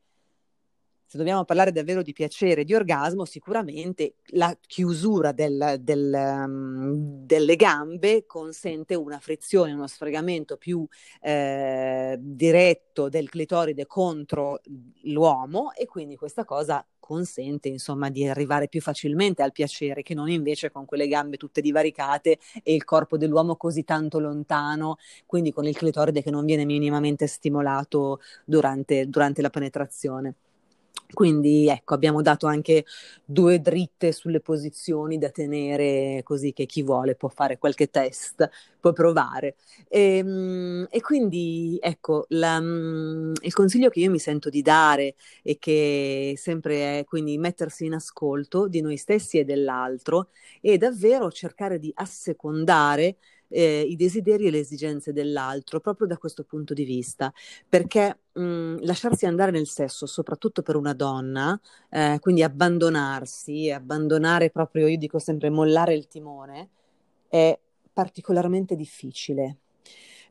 se 1.06 1.18
dobbiamo 1.18 1.46
parlare 1.46 1.72
davvero 1.72 2.02
di 2.02 2.14
piacere, 2.14 2.64
di 2.64 2.74
orgasmo, 2.74 3.26
sicuramente 3.26 4.16
la 4.32 4.56
chiusura 4.66 5.32
del, 5.32 5.78
del, 5.80 6.12
um, 6.14 7.26
delle 7.26 7.56
gambe 7.56 8.26
consente 8.26 8.96
una 8.96 9.20
frizione, 9.20 9.74
uno 9.74 9.88
sfregamento 9.88 10.58
più 10.58 10.86
eh, 11.22 12.18
diretto 12.20 13.08
del 13.10 13.30
clitoride 13.30 13.86
contro 13.86 14.62
l'uomo 15.04 15.74
e 15.74 15.86
quindi 15.86 16.16
questa 16.16 16.44
cosa 16.44 16.86
consente 17.06 17.68
insomma 17.70 18.10
di 18.10 18.28
arrivare 18.28 18.68
più 18.68 18.82
facilmente 18.82 19.44
al 19.44 19.52
piacere 19.52 20.02
che 20.02 20.16
non 20.16 20.28
invece 20.28 20.72
con 20.72 20.86
quelle 20.86 21.08
gambe 21.08 21.38
tutte 21.38 21.62
divaricate 21.62 22.40
e 22.64 22.74
il 22.74 22.84
corpo 22.84 23.16
dell'uomo 23.16 23.58
così 23.58 23.84
tanto 23.84 24.18
lontano, 24.18 24.98
quindi 25.28 25.52
con 25.52 25.66
il 25.66 25.76
clitoride 25.78 26.24
che 26.24 26.32
non 26.32 26.46
viene 26.46 26.66
minimamente 26.66 27.28
stimolato 27.28 28.22
durante, 28.44 29.08
durante 29.08 29.44
la 29.44 29.52
penetrazione. 29.52 30.34
Quindi 31.14 31.68
ecco, 31.70 31.94
abbiamo 31.94 32.22
dato 32.22 32.48
anche 32.48 32.86
due 33.24 33.60
dritte 33.62 34.12
sulle 34.12 34.42
posizioni 34.42 35.18
da 35.18 35.30
tenere 35.30 36.22
così 36.24 36.52
che 36.52 36.66
chi 36.66 36.82
vuole 36.84 37.16
può 37.16 37.30
fare 37.30 37.58
qualche 37.58 37.90
test, 37.90 38.50
può 38.80 38.92
provare. 38.92 39.56
E, 39.88 40.18
ehm, 40.18 40.88
e 40.90 41.02
quindi 41.02 41.78
ecco, 41.82 42.26
la, 42.30 42.58
il 42.58 43.54
consiglio 43.54 43.90
che 43.90 44.00
io 44.00 44.10
mi 44.12 44.20
sento 44.20 44.50
di 44.50 44.62
dare 44.62 45.16
e 45.44 45.58
che 45.58 46.34
sempre 46.38 47.00
è 47.00 47.04
quindi 47.06 47.38
mettersi 47.38 47.86
in 47.86 47.94
ascolto 47.94 48.68
di 48.68 48.82
noi 48.82 48.98
stessi 48.98 49.38
e 49.40 49.46
dell'altro 49.46 50.30
e 50.62 50.78
davvero 50.78 51.32
cercare 51.32 51.80
di 51.80 51.92
assecondare 51.96 53.18
eh, 53.50 53.82
i 53.82 53.96
desideri 53.96 54.48
e 54.48 54.52
le 54.52 54.60
esigenze 54.60 55.14
dell'altro, 55.14 55.80
proprio 55.80 56.08
da 56.08 56.18
questo 56.18 56.44
punto 56.44 56.74
di 56.74 56.84
vista, 56.84 57.32
perché 57.68 58.20
mh, 58.34 58.42
mm, 58.42 58.78
lasciarsi 58.82 59.26
andare 59.26 59.52
nel 59.52 59.68
sesso, 59.68 60.06
soprattutto 60.06 60.62
per 60.62 60.76
una 60.76 60.94
donna, 60.94 61.60
eh, 61.90 62.18
quindi 62.22 62.44
abbandonarsi, 62.44 63.72
abbandonare 63.72 64.50
proprio, 64.50 64.88
io 64.88 64.98
dico 64.98 65.20
sempre, 65.20 65.50
mollare 65.50 65.94
il 65.94 66.08
timone, 66.08 66.70
è 67.28 67.58
particolarmente 67.94 68.76
difficile. 68.76 69.58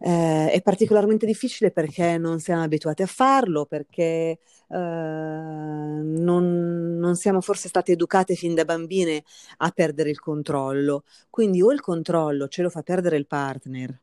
Eh, 0.01 0.51
è 0.51 0.63
particolarmente 0.63 1.27
difficile 1.27 1.71
perché 1.71 2.19
non 2.19 2.41
siamo 2.41 2.63
abituati 2.63 3.03
a 3.03 3.07
farlo, 3.07 3.67
perché 3.67 4.39
eh, 4.69 4.69
non, 4.69 6.97
non, 6.99 7.17
siamo 7.17 7.41
forse 7.41 7.69
state 7.69 7.93
educate 7.93 8.35
fin 8.35 8.55
da 8.55 8.65
bambine 8.65 9.23
a 9.59 9.71
perdere 9.71 10.11
il 10.11 10.21
controllo. 10.21 11.05
Quindi 11.31 11.63
o 11.63 11.73
il 11.73 11.81
controllo 11.81 12.49
ce 12.49 12.63
lo 12.63 12.71
fa 12.71 12.83
perdere 12.83 13.17
il 13.17 13.27
partner, 13.27 13.99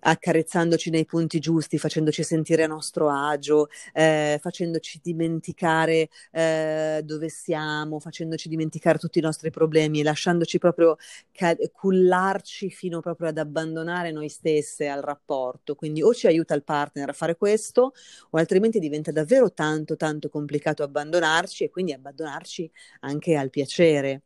accarezzandoci 0.00 0.90
nei 0.90 1.04
punti 1.04 1.38
giusti, 1.38 1.78
facendoci 1.78 2.22
sentire 2.22 2.64
a 2.64 2.66
nostro 2.66 3.10
agio, 3.10 3.68
eh, 3.92 4.38
facendoci 4.40 5.00
dimenticare 5.02 6.08
eh, 6.30 7.00
dove 7.04 7.28
siamo, 7.28 7.98
facendoci 8.00 8.48
dimenticare 8.48 8.98
tutti 8.98 9.18
i 9.18 9.22
nostri 9.22 9.50
problemi, 9.50 10.02
lasciandoci 10.02 10.58
proprio 10.58 10.96
ca- 11.32 11.56
cullarci 11.72 12.70
fino 12.70 13.00
proprio 13.00 13.28
ad 13.28 13.38
abbandonare 13.38 14.10
noi 14.12 14.28
stesse 14.28 14.88
al 14.88 15.00
rapporto. 15.02 15.74
Quindi 15.74 16.02
o 16.02 16.12
ci 16.14 16.26
aiuta 16.26 16.54
il 16.54 16.64
partner 16.64 17.08
a 17.10 17.12
fare 17.12 17.36
questo, 17.36 17.92
o 18.30 18.38
altrimenti 18.38 18.78
diventa 18.78 19.10
davvero 19.12 19.52
tanto, 19.52 19.96
tanto 19.96 20.28
complicato 20.28 20.82
abbandonarci 20.82 21.64
e 21.64 21.70
quindi 21.70 21.92
abbandonarci 21.92 22.70
anche 23.00 23.36
al 23.36 23.50
piacere. 23.50 24.22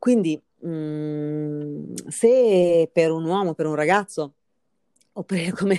Quindi 0.00 0.42
mh, 0.60 0.68
mm, 0.68 1.94
se 2.08 2.90
per 2.90 3.12
un 3.12 3.24
uomo, 3.26 3.52
per 3.52 3.66
un 3.66 3.74
ragazzo, 3.74 4.32
oppure 5.12 5.52
come 5.52 5.78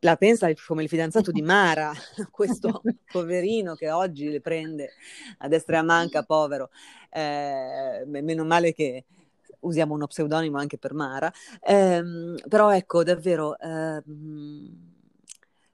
la 0.00 0.16
pensa 0.16 0.52
come 0.66 0.82
il 0.82 0.88
fidanzato 0.90 1.32
di 1.32 1.40
Mara, 1.40 1.92
questo 2.30 2.82
poverino 3.10 3.74
che 3.74 3.90
oggi 3.90 4.28
le 4.28 4.42
prende 4.42 4.90
a 5.38 5.48
destra 5.48 5.76
e 5.76 5.78
a 5.78 5.82
manca, 5.82 6.22
povero. 6.24 6.68
Eh, 7.10 8.04
meno 8.06 8.44
male 8.44 8.74
che 8.74 9.06
usiamo 9.60 9.94
uno 9.94 10.06
pseudonimo 10.06 10.58
anche 10.58 10.76
per 10.76 10.92
Mara. 10.92 11.32
Eh, 11.62 12.02
però 12.46 12.70
ecco, 12.70 13.02
davvero, 13.02 13.58
eh, 13.58 14.02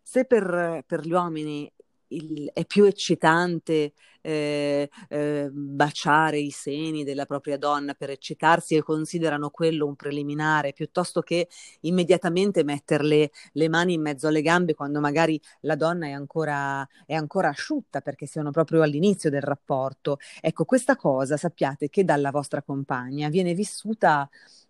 se 0.01 0.25
per, 0.27 0.85
per, 0.87 1.01
gli 1.01 1.13
uomini 1.13 1.69
il, 2.09 2.51
è 2.53 2.65
più 2.65 2.85
eccitante 2.85 3.95
eh, 4.21 4.89
eh, 5.09 5.49
baciare 5.51 6.39
i 6.39 6.51
seni 6.51 7.05
della 7.05 7.27
propria 7.27 7.57
donna 7.59 7.95
per 7.95 8.11
eccitarsi 8.11 8.75
e 8.75 8.83
considerano 8.83 9.51
quello 9.51 9.87
un 9.87 9.97
preliminare, 9.97 10.73
piuttosto 10.73 11.21
che 11.21 11.49
immediatamente 11.81 12.65
metterle 12.65 13.31
le 13.53 13.69
mani 13.69 13.95
in 13.95 14.03
mezzo 14.03 14.29
alle 14.29 14.43
gambe 14.43 14.75
quando 14.75 15.01
magari 15.01 15.41
la 15.61 15.75
donna 15.75 16.07
è 16.07 16.13
ancora, 16.13 16.87
è 17.07 17.15
ancora 17.15 17.49
asciutta 17.49 18.01
perché 18.01 18.27
siano 18.27 18.51
proprio 18.51 18.83
all'inizio 18.83 19.31
del 19.31 19.43
rapporto. 19.43 20.19
Ecco, 20.41 20.65
questa 20.65 20.97
cosa 20.97 21.37
sappiate 21.37 21.89
che 21.89 22.05
dalla 22.05 22.31
vostra 22.31 22.63
compagna 22.63 23.29
viene 23.29 23.55
vissuta 23.55 24.29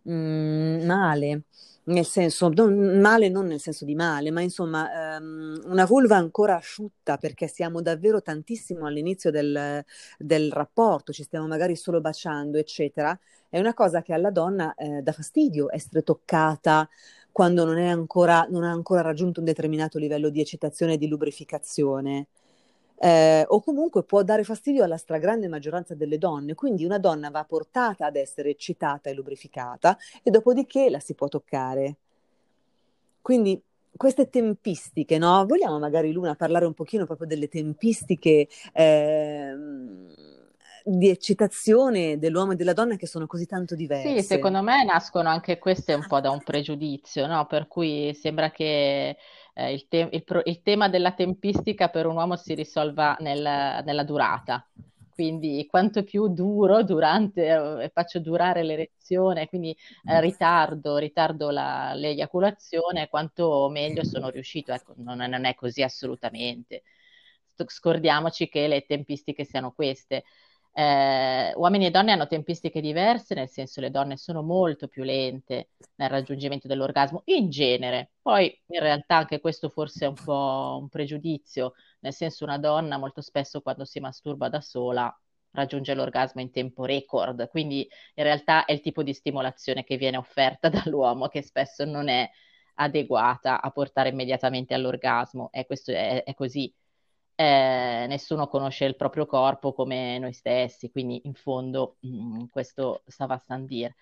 mm, 0.09 0.85
male 0.85 1.43
nel 1.89 2.05
senso, 2.05 2.49
non, 2.51 3.01
male 3.01 3.29
non 3.29 3.47
nel 3.47 3.61
senso 3.61 3.85
di 3.85 3.95
male, 3.95 4.31
ma 4.31 4.41
insomma 4.41 5.19
um, 5.19 5.59
una 5.67 5.85
vulva 5.87 6.17
ancora 6.17 6.57
asciutta 6.57 7.17
perché 7.17 7.49
siamo 7.49 7.81
davvero 7.81 8.23
tantissimo 8.23 8.87
all'inizio 8.87 9.31
del, 10.17 10.53
rapporto, 10.53 11.13
ci 11.13 11.23
stiamo 11.23 11.47
magari 11.47 11.77
solo 11.77 12.01
baciando, 12.01 12.59
eccetera, 12.59 13.19
è 13.49 13.59
una 13.59 13.75
cosa 13.75 14.03
che 14.03 14.13
alla 14.13 14.31
donna 14.31 14.75
eh, 14.75 15.03
dà 15.03 15.13
fastidio 15.13 15.73
essere 15.73 16.03
toccata 16.03 16.89
quando 17.33 17.65
non, 17.65 17.79
ancora, 17.79 18.47
non 18.51 18.65
ha 18.65 18.71
ancora 18.71 19.01
raggiunto 19.01 19.41
un 19.41 19.47
determinato 19.47 19.99
livello 19.99 20.29
di 20.29 20.41
eccitazione 20.41 20.95
e 20.95 20.99
di 20.99 21.09
lubrificazione 21.09 22.27
eh, 23.01 23.45
o 23.49 23.61
comunque 23.61 24.03
può 24.03 24.23
dare 24.23 24.43
fastidio 24.45 24.83
alla 24.85 24.97
stragrande 24.97 25.49
maggioranza 25.49 25.95
delle 25.95 26.19
donne. 26.19 26.55
Quindi 26.55 26.85
una 26.85 26.99
donna 26.99 27.31
va 27.31 27.45
portata 27.45 28.07
ad 28.07 28.17
essere 28.17 28.51
eccitata 28.51 29.09
e 29.11 29.15
lubrificata 29.15 29.97
e 30.23 30.31
dopodiché 30.31 30.91
la 30.91 31.01
si 31.01 31.15
può 31.15 31.29
toccare. 31.29 31.97
Quindi 33.21 33.61
queste 33.99 34.31
tempistiche, 34.31 35.19
no? 35.19 35.45
Vogliamo 35.45 35.79
magari 35.79 36.13
Luna 36.13 36.35
parlare 36.35 36.65
un 36.65 36.73
pochino 36.73 37.05
proprio 37.05 37.27
delle 37.27 37.49
tempistiche 37.49 38.49
eh, 38.73 39.55
di 40.85 41.09
eccitazione 41.11 42.19
dell'uomo 42.19 42.53
e 42.53 42.57
della 42.57 42.73
donna 42.73 42.97
che 42.97 43.07
sono 43.07 43.27
così 43.27 43.45
tanto 43.45 43.75
diverse? 43.75 44.21
Sì, 44.21 44.27
secondo 44.27 44.63
me 44.63 44.85
nascono 44.85 45.29
anche 45.29 45.59
queste 45.59 45.93
un 45.93 46.07
po' 46.07 46.21
da 46.21 46.31
un 46.31 46.43
pregiudizio, 46.43 47.27
no? 47.27 47.45
Per 47.47 47.69
cui 47.69 48.15
sembra 48.15 48.51
che 48.51 49.19
eh, 49.53 49.73
il, 49.73 49.87
te- 49.89 50.09
il, 50.11 50.25
pro- 50.25 50.43
il, 50.45 50.63
tema 50.63 50.89
della 50.89 51.13
tempistica 51.13 51.89
per 51.89 52.07
un 52.07 52.17
uomo 52.17 52.37
si 52.37 52.55
risolva 52.55 53.17
nel, 53.21 53.83
nella 53.85 54.05
durata. 54.05 54.67
Quindi 55.19 55.67
quanto 55.69 56.05
più 56.05 56.29
duro 56.29 56.85
durante, 56.85 57.47
eh, 57.83 57.91
faccio 57.93 58.21
durare 58.21 58.63
l'erezione, 58.63 59.49
quindi 59.49 59.77
eh, 60.05 60.21
ritardo, 60.21 60.97
ritardo 60.97 61.51
la, 61.51 61.93
l'eiaculazione, 61.95 63.09
quanto 63.09 63.69
meglio 63.69 64.05
sono 64.05 64.29
riuscito. 64.29 64.73
Ecco, 64.73 64.95
non, 64.99 65.19
non 65.19 65.45
è 65.45 65.55
così 65.57 65.83
assolutamente. 65.83 66.85
Scordiamoci 67.67 68.49
che 68.49 68.69
le 68.69 68.87
tempistiche 68.87 69.45
siano 69.45 69.73
queste. 69.73 70.23
Eh, 70.79 71.53
uomini 71.57 71.87
e 71.87 71.91
donne 71.91 72.13
hanno 72.13 72.29
tempistiche 72.29 72.81
diverse, 72.81 73.35
nel 73.35 73.49
senso 73.49 73.81
le 73.81 73.91
donne 73.91 74.17
sono 74.17 74.43
molto 74.43 74.87
più 74.87 75.03
lente 75.03 75.71
nel 75.97 76.09
raggiungimento 76.09 76.69
dell'orgasmo 76.69 77.23
in 77.27 77.51
genere. 77.51 78.13
Poi 78.23 78.45
in 78.67 78.79
realtà 78.81 79.17
anche 79.17 79.41
questo 79.41 79.71
forse 79.71 80.05
è 80.05 80.09
un 80.09 80.15
po' 80.15 80.79
un 80.81 80.89
pregiudizio, 80.89 81.75
nel 82.01 82.13
senso 82.13 82.45
una 82.45 82.59
donna 82.59 82.97
molto 82.97 83.23
spesso 83.23 83.61
quando 83.61 83.85
si 83.85 83.99
masturba 83.99 84.49
da 84.49 84.61
sola 84.61 85.13
raggiunge 85.51 85.95
l'orgasmo 85.95 86.41
in 86.43 86.53
tempo 86.53 86.85
record, 86.85 87.49
quindi 87.49 87.81
in 88.15 88.23
realtà 88.23 88.65
è 88.65 88.71
il 88.73 88.81
tipo 88.81 89.03
di 89.03 89.13
stimolazione 89.15 89.83
che 89.83 89.97
viene 89.97 90.17
offerta 90.17 90.69
dall'uomo 90.71 91.27
che 91.27 91.43
spesso 91.43 91.85
non 91.85 92.07
è 92.09 92.31
adeguata 92.75 93.61
a 93.61 93.71
portare 93.73 94.11
immediatamente 94.11 94.75
all'orgasmo. 94.75 95.51
E 95.51 95.67
questo 95.67 95.91
è, 95.91 96.23
è 96.23 96.35
così 96.35 96.73
eh, 97.41 98.07
nessuno 98.09 98.49
conosce 98.49 98.85
il 98.85 98.97
proprio 98.97 99.25
corpo 99.25 99.73
come 99.73 100.19
noi 100.19 100.33
stessi, 100.33 100.91
quindi 100.91 101.21
in 101.25 101.35
fondo 101.35 101.99
mh, 102.01 102.09
mm, 102.09 102.45
questo 102.51 103.03
stava 103.07 103.41
a 103.47 103.59
dire. 103.61 103.95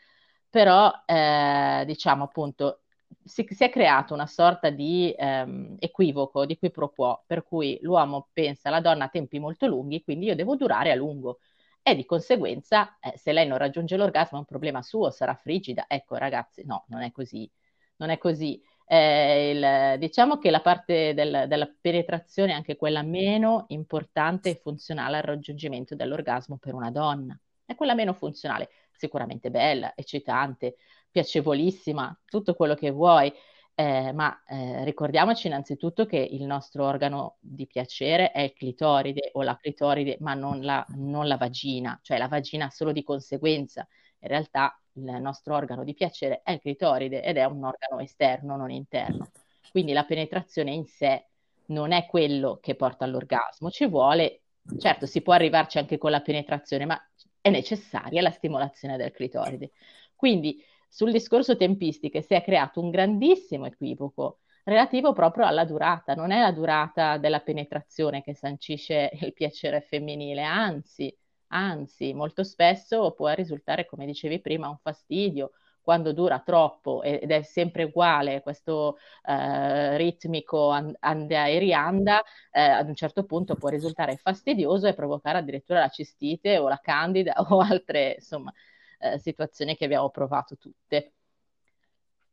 Però, 0.49 0.90
eh, 1.05 1.83
diciamo 1.85 2.25
appunto, 2.25 2.85
si, 3.22 3.46
si, 3.51 3.62
è 3.64 3.68
creato 3.68 4.14
una 4.14 4.27
sorta 4.27 4.70
di 4.70 5.14
ehm, 5.14 5.77
equivoco, 5.79 6.46
di 6.46 6.57
qui 6.57 6.70
pro 6.70 6.88
quo, 6.88 7.25
per 7.27 7.44
cui 7.44 7.79
l'uomo 7.83 8.31
pensa 8.33 8.70
la 8.70 8.81
donna 8.81 9.05
ha 9.05 9.09
tempi 9.09 9.38
molto 9.38 9.66
lunghi, 9.66 10.03
quindi 10.03 10.27
io 10.27 10.35
devo 10.35 10.57
durare 10.57 10.90
a 10.90 10.94
lungo. 10.94 11.40
E 11.83 11.94
di 11.94 12.07
conseguenza, 12.07 12.96
eh, 13.01 13.18
se 13.18 13.33
lei 13.33 13.46
non 13.46 13.59
raggiunge 13.59 13.96
l'orgasmo 13.99 14.38
è 14.38 14.40
un 14.40 14.46
problema 14.46 14.81
suo, 14.81 15.11
sarà 15.11 15.35
frigida. 15.35 15.85
Ecco, 15.88 16.16
ragazzi, 16.16 16.64
no, 16.64 16.85
non 16.88 17.03
è 17.03 17.12
così. 17.12 17.51
Non 17.96 18.09
è 18.11 18.16
così. 18.18 18.61
Eh, 18.88 19.51
il, 19.51 19.99
diciamo 19.99 20.38
che 20.38 20.51
la 20.51 20.61
parte 20.61 21.12
del, 21.12 21.46
della 21.49 21.68
penetrazione 21.81 22.53
è 22.53 22.55
anche 22.55 22.77
quella 22.77 23.03
meno 23.03 23.64
importante 23.68 24.51
e 24.51 24.61
funzionale 24.62 25.16
al 25.16 25.22
raggiungimento 25.25 25.94
dell'orgasmo 25.96 26.57
per 26.59 26.75
una 26.75 26.90
donna. 26.90 27.38
È 27.64 27.75
quella 27.75 27.94
meno 27.94 28.12
funzionale, 28.12 28.70
sicuramente 28.92 29.51
bella, 29.51 29.92
eccitante, 29.96 30.77
piacevolissima, 31.11 32.16
tutto 32.27 32.55
quello 32.55 32.75
che 32.75 32.90
vuoi, 32.90 33.33
eh, 33.75 34.12
ma 34.12 34.42
eh, 34.46 34.85
ricordiamoci 34.85 35.49
innanzitutto 35.49 36.07
che 36.07 36.16
il 36.18 36.44
nostro 36.44 36.85
organo 36.85 37.37
di 37.40 37.66
piacere 37.66 38.31
è 38.31 38.40
il 38.42 38.53
clitoride 38.53 39.31
o 39.33 39.42
la 39.42 39.57
clitoride, 39.57 40.16
ma 40.20 40.35
non 40.35 40.61
la, 40.62 40.85
non 40.90 41.27
la 41.27 41.37
vagina, 41.37 41.99
cioè 42.03 42.18
la 42.18 42.29
vagina 42.29 42.70
solo 42.70 42.92
di 42.92 43.03
conseguenza. 43.03 43.87
In 44.20 44.29
realtà 44.29 44.81
il 44.94 45.20
nostro 45.20 45.55
organo 45.55 45.85
di 45.85 45.94
piacere 45.94 46.40
è 46.42 46.52
il 46.52 46.61
clitoride 46.61 47.22
ed 47.22 47.37
è 47.37 47.44
un 47.44 47.64
organo 47.64 48.00
esterno, 48.00 48.57
non 48.57 48.70
interno. 48.70 49.31
Quindi 49.70 49.92
la 49.92 50.05
penetrazione 50.05 50.72
in 50.72 50.87
sé 50.87 51.26
non 51.66 51.92
è 51.92 52.07
quello 52.07 52.59
che 52.61 52.74
porta 52.74 53.05
all'orgasmo, 53.05 53.70
ci 53.70 53.87
vuole, 53.87 54.42
certo 54.79 55.07
si 55.07 55.20
può 55.22 55.33
arrivarci 55.33 55.79
anche 55.79 55.98
con 55.98 56.11
la 56.11 56.20
penetrazione, 56.20 56.87
ma 56.87 57.00
è 57.40 57.50
necessaria 57.50 58.22
la 58.22 58.31
stimolazione 58.31 58.96
del 58.96 59.12
clitoride. 59.12 59.72
Quindi 60.14 60.62
sul 60.88 61.12
discorso 61.12 61.57
tempistiche 61.57 62.22
si 62.22 62.35
è 62.35 62.42
creato 62.42 62.81
un 62.81 62.90
grandissimo 62.90 63.66
equivoco 63.66 64.40
relativo 64.64 65.12
proprio 65.12 65.46
alla 65.46 65.64
durata, 65.64 66.14
non 66.14 66.33
è 66.33 66.40
la 66.40 66.52
durata 66.52 67.18
della 67.18 67.40
penetrazione 67.40 68.22
che 68.22 68.35
sancisce 68.35 69.11
il 69.20 69.33
piacere 69.33 69.81
femminile, 69.81 70.42
anzi 70.42 71.14
Anzi, 71.49 72.13
molto 72.13 72.43
spesso 72.43 73.13
può 73.13 73.29
risultare, 73.33 73.87
come 73.87 74.07
dicevi 74.07 74.41
prima, 74.41 74.69
un 74.69 74.79
fastidio 74.79 75.53
quando 75.87 76.13
dura 76.13 76.41
troppo 76.41 77.03
ed 77.03 77.31
è 77.31 77.43
sempre 77.43 77.85
uguale 77.85 78.43
questo 78.43 78.99
eh, 79.23 79.97
ritmico 79.97 80.71
anda 80.71 81.47
e 81.47 81.59
rianda, 81.61 82.21
eh, 82.51 82.61
ad 82.61 82.89
un 82.89 82.97
certo 82.97 83.25
punto 83.25 83.55
può 83.55 83.69
risultare 83.69 84.17
fastidioso 84.17 84.89
e 84.89 84.95
provocare 84.95 85.39
addirittura 85.39 85.79
la 85.81 85.89
cistite 85.89 86.59
o 86.59 86.69
la 86.69 86.81
candida 86.83 87.35
o 87.51 87.61
altre 87.61 88.15
insomma, 88.19 88.53
eh, 88.99 89.19
situazioni 89.21 89.77
che 89.77 89.85
abbiamo 89.85 90.11
provato 90.11 90.57
tutte. 90.57 91.13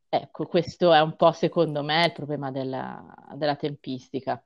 Ecco, 0.09 0.45
questo 0.47 0.91
è 0.93 0.99
un 1.01 1.15
po' 1.15 1.31
secondo 1.31 1.83
me 1.83 2.05
il 2.05 2.11
problema 2.13 2.49
della, 2.51 3.03
della 3.35 3.55
tempistica. 3.55 4.43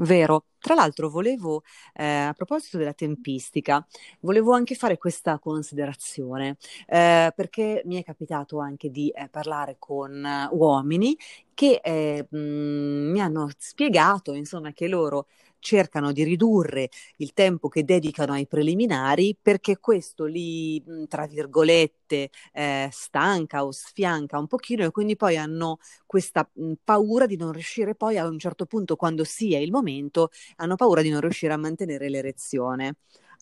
Vero. 0.00 0.44
Tra 0.60 0.74
l'altro 0.74 1.08
volevo, 1.08 1.62
eh, 1.94 2.04
a 2.04 2.32
proposito 2.32 2.78
della 2.78 2.92
tempistica, 2.92 3.84
volevo 4.20 4.52
anche 4.52 4.74
fare 4.74 4.96
questa 4.98 5.38
considerazione, 5.38 6.56
eh, 6.86 7.32
perché 7.34 7.82
mi 7.84 7.96
è 7.96 8.04
capitato 8.04 8.58
anche 8.60 8.90
di 8.90 9.08
eh, 9.10 9.28
parlare 9.28 9.76
con 9.78 10.24
uomini 10.52 11.16
che 11.54 11.80
eh, 11.82 12.26
mh, 12.28 12.38
mi 12.38 13.20
hanno 13.20 13.48
spiegato, 13.56 14.34
insomma, 14.34 14.72
che 14.72 14.86
loro 14.88 15.26
cercano 15.60 16.12
di 16.12 16.24
ridurre 16.24 16.88
il 17.16 17.32
tempo 17.32 17.68
che 17.68 17.84
dedicano 17.84 18.32
ai 18.32 18.46
preliminari 18.46 19.36
perché 19.40 19.78
questo 19.78 20.24
li, 20.24 20.82
tra 21.08 21.26
virgolette, 21.26 22.30
eh, 22.52 22.88
stanca 22.92 23.64
o 23.64 23.72
sfianca 23.72 24.38
un 24.38 24.46
pochino 24.46 24.84
e 24.84 24.90
quindi 24.90 25.16
poi 25.16 25.36
hanno 25.36 25.78
questa 26.06 26.48
mh, 26.52 26.72
paura 26.84 27.26
di 27.26 27.36
non 27.36 27.52
riuscire 27.52 27.94
poi 27.94 28.18
a 28.18 28.26
un 28.26 28.38
certo 28.38 28.66
punto, 28.66 28.96
quando 28.96 29.24
sia 29.24 29.58
il 29.58 29.70
momento, 29.70 30.30
hanno 30.56 30.76
paura 30.76 31.02
di 31.02 31.10
non 31.10 31.20
riuscire 31.20 31.52
a 31.52 31.56
mantenere 31.56 32.08
l'erezione. 32.08 32.96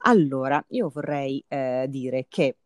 Allora, 0.04 0.62
io 0.68 0.88
vorrei 0.88 1.42
eh, 1.48 1.86
dire 1.88 2.26
che 2.28 2.56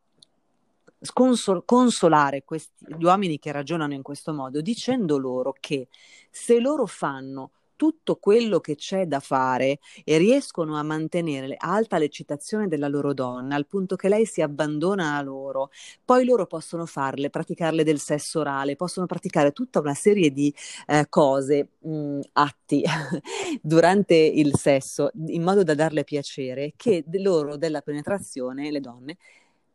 Consol- 1.15 1.65
consolare 1.65 2.45
questi, 2.45 2.85
gli 2.99 3.05
uomini 3.05 3.39
che 3.39 3.53
ragionano 3.53 3.95
in 3.95 4.03
questo 4.03 4.35
modo 4.35 4.61
dicendo 4.61 5.17
loro 5.17 5.55
che 5.59 5.89
se 6.31 6.61
loro 6.61 6.85
fanno 6.85 7.53
tutto 7.81 8.17
quello 8.17 8.61
che 8.61 8.75
c'è 8.75 9.07
da 9.07 9.21
fare 9.21 9.79
e 10.05 10.19
riescono 10.19 10.77
a 10.77 10.83
mantenere 10.83 11.55
alta 11.57 11.97
l'eccitazione 11.97 12.69
della 12.69 12.89
loro 12.89 13.15
donna 13.15 13.55
al 13.55 13.67
punto 13.67 13.97
che 13.97 14.11
lei 14.11 14.27
si 14.27 14.43
abbandona 14.43 15.17
a 15.17 15.23
loro, 15.23 15.71
poi 16.05 16.27
loro 16.27 16.45
possono 16.45 16.85
farle, 16.85 17.31
praticarle 17.31 17.83
del 17.83 17.99
sesso 17.99 18.41
orale, 18.41 18.77
possono 18.77 19.07
praticare 19.07 19.53
tutta 19.53 19.81
una 19.81 19.95
serie 19.95 20.31
di 20.31 20.55
eh, 20.89 21.07
cose, 21.09 21.69
mh, 21.79 21.91
mm, 21.91 22.21
atti 22.33 22.85
durante 23.63 24.15
il 24.15 24.55
sesso 24.59 25.11
in 25.29 25.43
modo 25.43 25.63
da 25.63 25.75
darle 25.75 26.05
piacere 26.05 26.75
che 26.77 27.03
loro 27.13 27.57
della 27.57 27.81
penetrazione, 27.81 28.71
le 28.71 28.81
donne, 28.81 29.17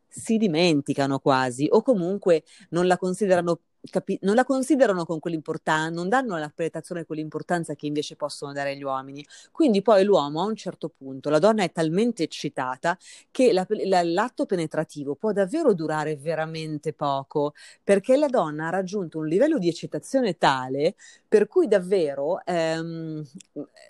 si 0.06 0.36
dimenticano 0.36 1.18
quasi 1.18 1.66
o 1.68 1.82
comunque 1.82 2.44
non 2.70 2.86
la 2.86 2.98
considerano 2.98 3.58
capi- 3.90 4.18
non 4.22 4.34
la 4.34 4.44
considerano 4.44 5.04
con 5.04 5.18
quell'importanza, 5.20 5.90
non 5.94 6.08
danno 6.08 6.36
la 6.36 6.50
penetrazione 6.54 7.04
quell'importanza 7.04 7.74
che 7.74 7.86
invece 7.86 8.16
possono 8.16 8.52
dare 8.52 8.76
gli 8.76 8.82
uomini. 8.82 9.24
Quindi 9.52 9.82
poi 9.82 10.04
l'uomo 10.04 10.42
a 10.42 10.44
un 10.44 10.56
certo 10.56 10.88
punto, 10.88 11.30
la 11.30 11.38
donna 11.38 11.62
è 11.62 11.72
talmente 11.72 12.22
eccitata 12.24 12.96
che 13.30 13.52
la, 13.52 13.66
la, 13.84 14.02
l'atto 14.02 14.46
penetrativo 14.46 15.14
può 15.14 15.32
davvero 15.32 15.74
durare 15.74 16.16
veramente 16.16 16.92
poco, 16.92 17.54
perché 17.82 18.16
la 18.16 18.28
donna 18.28 18.66
ha 18.68 18.70
raggiunto 18.70 19.18
un 19.18 19.26
livello 19.26 19.58
di 19.58 19.68
eccitazione 19.68 20.36
tale 20.36 20.94
per 21.28 21.46
cui 21.46 21.66
davvero 21.68 22.44
ehm, 22.44 23.22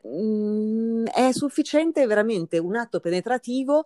mm, 0.07 1.07
è 1.07 1.33
sufficiente 1.33 2.07
veramente 2.07 2.59
un 2.59 2.77
atto 2.77 3.01
penetrativo 3.01 3.85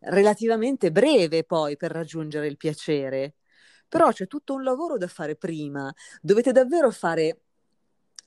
relativamente 0.00 0.92
breve 0.92 1.44
poi 1.44 1.76
per 1.76 1.90
raggiungere 1.90 2.46
il 2.46 2.56
piacere 2.56 3.34
però 3.88 4.12
c'è 4.12 4.26
tutto 4.26 4.54
un 4.54 4.62
lavoro 4.62 4.96
da 4.98 5.08
fare 5.08 5.36
prima, 5.36 5.92
dovete 6.20 6.52
davvero 6.52 6.90
fare 6.90 7.40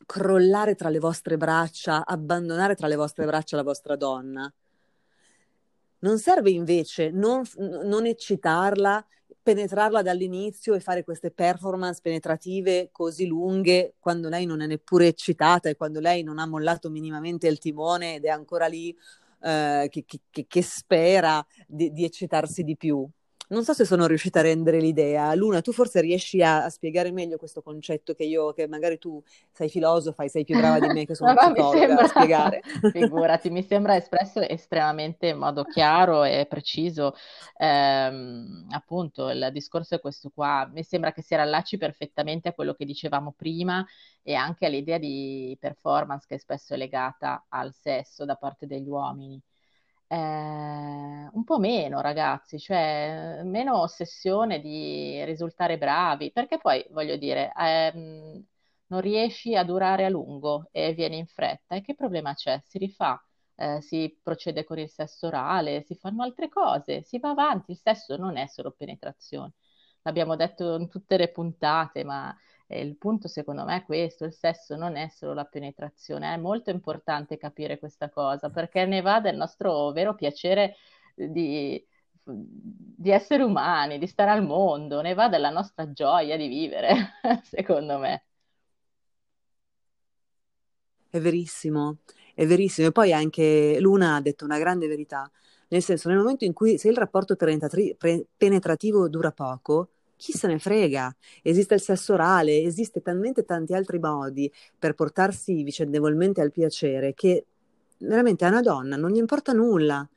crollare 0.06 0.76
tra 0.76 0.90
le 0.90 1.00
vostre 1.00 1.38
braccia, 1.38 2.06
abbandonare 2.06 2.76
tra 2.76 2.88
le 2.88 2.96
vostre 2.96 3.26
braccia 3.26 3.56
la 3.56 3.64
vostra 3.64 3.96
donna. 3.96 4.52
Non 6.00 6.18
serve 6.18 6.50
invece 6.50 7.12
non, 7.12 7.44
non 7.58 8.06
eccitarla, 8.08 9.06
penetrarla 9.42 10.02
dall'inizio 10.02 10.74
e 10.74 10.80
fare 10.80 11.04
queste 11.04 11.32
performance 11.32 12.00
penetrative 12.02 12.90
così 12.92 13.26
lunghe 13.26 13.96
quando 14.00 14.30
lei 14.30 14.46
non 14.46 14.62
è 14.62 14.68
neppure 14.68 15.08
eccitata 15.08 15.70
e 15.70 15.76
quando 15.76 16.00
lei 16.00 16.24
non 16.24 16.40
ha 16.40 16.46
mollato 16.46 16.90
minimamente 16.90 17.48
il 17.48 17.58
timone 17.58 18.16
ed 18.16 18.26
è 18.26 18.30
ancora 18.30 18.68
lì 18.68 18.96
eh, 19.42 19.88
che, 19.90 20.06
che, 20.06 20.46
che, 20.48 20.62
spera 20.62 21.46
di, 21.68 21.92
di 21.92 22.04
eccitarsi 22.04 22.64
di 22.64 22.78
più. 22.78 23.08
Non 23.52 23.66
so 23.66 23.74
se 23.74 23.84
sono 23.84 24.06
riuscita 24.06 24.40
a 24.40 24.44
rendere 24.44 24.80
l'idea. 24.80 25.36
Luna, 25.36 25.60
tu 25.60 25.74
forse 25.74 26.00
riesci 26.00 26.42
a, 26.42 26.64
a 26.64 26.70
spiegare 26.70 27.12
meglio 27.12 27.36
questo 27.38 27.62
concetto 27.62 28.14
che 28.14 28.24
io, 28.24 28.54
che 28.54 28.66
magari 28.66 28.98
tu 28.98 29.22
sei 29.52 29.68
filosofa 29.68 30.24
e 30.24 30.30
sei 30.30 30.46
più 30.46 30.58
brava 30.58 30.80
di 30.80 30.88
me 30.88 31.06
che 31.06 31.16
sono 31.16 31.34
no, 31.34 31.52
psicologa 31.52 31.78
sembra... 31.78 32.04
a 32.04 32.08
spiegare. 32.08 32.62
Figurati, 32.94 33.50
mi 33.50 33.62
sembra 33.62 33.98
espresso 33.98 34.40
estremamente 34.40 35.28
in 35.28 35.38
modo 35.38 35.66
chiaro 35.66 36.24
e 36.24 36.46
preciso. 36.50 37.14
Ehm, 37.58 38.68
appunto, 38.72 39.30
il 39.30 39.50
discorso 39.52 39.96
è 39.96 40.00
questo 40.00 40.32
qua. 40.34 40.70
Mi 40.72 40.84
sembra 40.84 41.12
che 41.12 41.22
si 41.22 41.36
rallacci 41.36 41.78
perfettamente 41.78 42.48
a 42.48 42.54
quello 42.54 42.74
che 42.74 42.86
dicevamo 42.86 43.34
prima 43.36 43.86
e 44.24 44.34
anche 44.34 44.66
all'idea 44.66 44.98
di 44.98 45.58
performance 45.60 46.26
che 46.26 46.40
spesso 46.40 46.74
è 46.74 46.78
legata 46.78 47.48
al 47.50 47.74
sesso 47.74 48.24
da 48.24 48.36
parte 48.36 48.66
degli 48.66 48.88
uomini 48.88 49.42
eh, 50.12 51.30
un 51.34 51.44
po' 51.46 51.58
meno, 51.60 52.02
ragazzi, 52.02 52.60
cioè 52.60 53.42
meno 53.44 53.80
ossessione 53.82 54.60
di 54.60 55.24
risultare 55.26 55.78
bravi, 55.78 56.32
perché 56.32 56.58
poi 56.58 56.86
voglio 56.92 57.16
dire, 57.18 57.52
ehm, 57.58 58.46
non 58.88 59.02
riesci 59.02 59.56
a 59.56 59.64
durare 59.64 60.06
a 60.06 60.10
lungo 60.10 60.68
e 60.72 60.94
vieni 60.94 61.18
in 61.18 61.28
fretta, 61.28 61.76
e 61.76 61.82
che 61.82 61.96
problema 61.96 62.34
c'è? 62.34 62.60
Si 62.66 62.78
rifà, 62.78 63.24
eh, 63.56 63.82
si 63.82 64.20
procede 64.22 64.64
con 64.66 64.80
il 64.80 64.90
sesso 64.90 65.28
orale, 65.28 65.84
si 65.84 65.96
fanno 65.96 66.24
altre 66.24 66.50
cose, 66.50 67.04
si 67.04 67.18
va 67.20 67.30
avanti, 67.30 67.72
il 67.72 67.80
sesso 67.82 68.18
non 68.18 68.36
è 68.38 68.48
solo 68.48 68.72
penetrazione. 68.72 69.54
L'abbiamo 70.04 70.36
detto 70.36 70.76
in 70.78 70.90
tutte 70.90 71.16
le 71.18 71.30
puntate, 71.32 72.04
ma 72.04 72.36
e 72.72 72.82
il 72.82 72.96
punto 72.98 73.28
secondo 73.28 73.66
me 73.66 73.78
è 73.78 73.84
questo, 73.84 74.24
il 74.24 74.34
sesso 74.34 74.78
non 74.78 74.96
è 74.96 75.10
solo 75.10 75.34
la 75.34 75.44
penetrazione, 75.46 76.34
è 76.34 76.38
molto 76.38 76.70
importante 76.70 77.38
capire 77.38 77.78
questa 77.78 78.10
cosa 78.10 78.50
perché 78.50 78.86
ne 78.86 79.02
va 79.02 79.20
del 79.20 79.36
nostro 79.36 79.92
vero 79.92 80.16
piacere 80.16 80.76
di, 81.14 81.86
di 82.24 83.10
essere 83.12 83.44
umani, 83.44 84.00
di 84.00 84.08
stare 84.08 84.32
al 84.32 84.46
mondo, 84.46 85.02
ne 85.02 85.14
va 85.14 85.28
della 85.28 85.50
nostra 85.50 85.92
gioia 85.92 86.38
di 86.38 86.48
vivere, 86.48 86.96
secondo 87.44 87.98
me. 87.98 88.24
È 91.10 91.20
verissimo, 91.20 91.98
è 92.34 92.46
verissimo. 92.46 92.88
E 92.88 92.92
poi 92.94 93.12
anche 93.12 93.78
Luna 93.82 94.16
ha 94.16 94.22
detto 94.22 94.46
una 94.46 94.58
grande 94.58 94.88
verità, 94.88 95.30
nel 95.68 95.84
senso 95.84 96.08
nel 96.08 96.18
momento 96.20 96.46
in 96.46 96.54
cui 96.54 96.78
se 96.78 96.88
il 96.88 96.96
rapporto 96.96 97.36
penetrativo 97.36 99.10
dura 99.10 99.32
poco, 99.34 99.90
chi 100.22 100.34
se 100.34 100.46
ne 100.46 100.60
frega? 100.60 101.16
Esiste 101.42 101.74
il 101.74 101.82
sesso 101.82 102.14
orale, 102.14 102.62
esiste 102.62 103.02
talmente 103.02 103.44
tanti 103.44 103.74
altri 103.74 103.98
modi 103.98 104.52
per 104.78 104.94
portarsi 104.94 105.64
vicendevolmente 105.64 106.42
al 106.42 106.52
piacere 106.52 107.16
che 107.16 107.48
veramente 107.98 108.46
a 108.46 108.50
una 108.50 108.62
donna 108.62 108.98
non 108.98 109.10
gli 109.10 109.18
importa 109.18 109.52
nulla. 109.52 110.08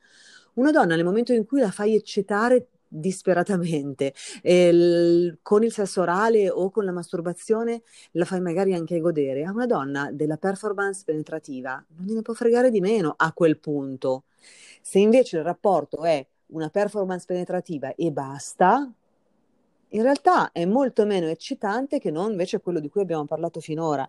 Una 0.55 0.71
donna 0.71 0.95
nel 0.95 1.07
momento 1.07 1.33
in 1.33 1.47
cui 1.47 1.61
la 1.61 1.71
fai 1.71 1.95
eccitare 1.95 2.67
disperatamente 2.87 4.13
il, 4.43 5.39
con 5.41 5.65
il 5.65 5.73
sesso 5.73 6.03
orale 6.03 6.51
o 6.51 6.71
con 6.71 6.85
la 6.85 6.93
masturbazione 6.93 7.81
la 8.13 8.27
fai 8.27 8.43
magari 8.43 8.75
anche 8.75 9.01
godere 9.01 9.45
a 9.45 9.53
una 9.53 9.67
donna 9.67 10.11
della 10.13 10.37
performance 10.37 11.03
penetrativa 11.05 11.83
non 11.97 12.07
gliene 12.07 12.23
può 12.23 12.35
fregare 12.35 12.71
di 12.71 12.81
meno 12.81 13.13
a 13.17 13.33
quel 13.33 13.59
punto 13.59 14.27
se 14.81 15.01
invece 15.01 15.39
il 15.39 15.43
rapporto 15.43 16.05
è 16.05 16.25
una 16.49 16.69
performance 16.69 17.25
penetrativa 17.27 17.97
e 17.97 18.13
basta 18.13 18.93
in 19.95 20.03
realtà 20.03 20.53
è 20.53 20.65
molto 20.65 21.07
meno 21.07 21.27
eccitante 21.29 21.99
che 21.99 22.11
non 22.11 22.33
invece 22.33 22.61
quello 22.61 22.81
di 22.81 22.89
cui 22.89 23.01
abbiamo 23.03 23.25
parlato 23.25 23.61
finora. 23.61 24.07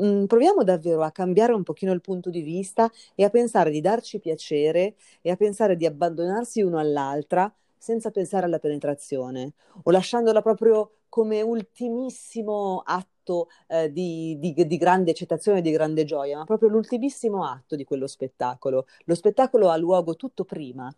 Mm, 0.00 0.24
proviamo 0.24 0.62
davvero 0.64 1.02
a 1.02 1.10
cambiare 1.10 1.52
un 1.52 1.62
pochino 1.62 1.92
il 1.92 2.00
punto 2.00 2.30
di 2.30 2.40
vista 2.42 2.90
e 3.14 3.24
a 3.24 3.30
pensare 3.30 3.70
di 3.70 3.80
darci 3.80 4.20
piacere 4.20 4.94
e 5.20 5.30
a 5.30 5.36
pensare 5.36 5.76
di 5.76 5.86
abbandonarsi 5.86 6.62
uno 6.62 6.78
all'altra 6.78 7.52
senza 7.76 8.10
pensare 8.10 8.46
alla 8.46 8.58
penetrazione 8.58 9.52
o 9.82 9.90
lasciandola 9.90 10.42
proprio 10.42 10.92
come 11.08 11.42
ultimissimo 11.42 12.82
atto 12.84 13.48
eh, 13.68 13.92
di, 13.92 14.36
di, 14.38 14.66
di, 14.66 14.76
grande 14.76 15.10
eccitazione, 15.10 15.60
di 15.60 15.70
grande 15.70 16.04
gioia, 16.04 16.38
ma 16.38 16.44
proprio 16.44 16.68
l'ultimissimo 16.68 17.44
atto 17.44 17.76
di 17.76 17.84
quello 17.84 18.06
spettacolo. 18.06 18.86
Lo 19.04 19.14
spettacolo 19.14 19.68
ha 19.68 19.76
luogo 19.76 20.16
tutto 20.16 20.44
prima. 20.44 20.92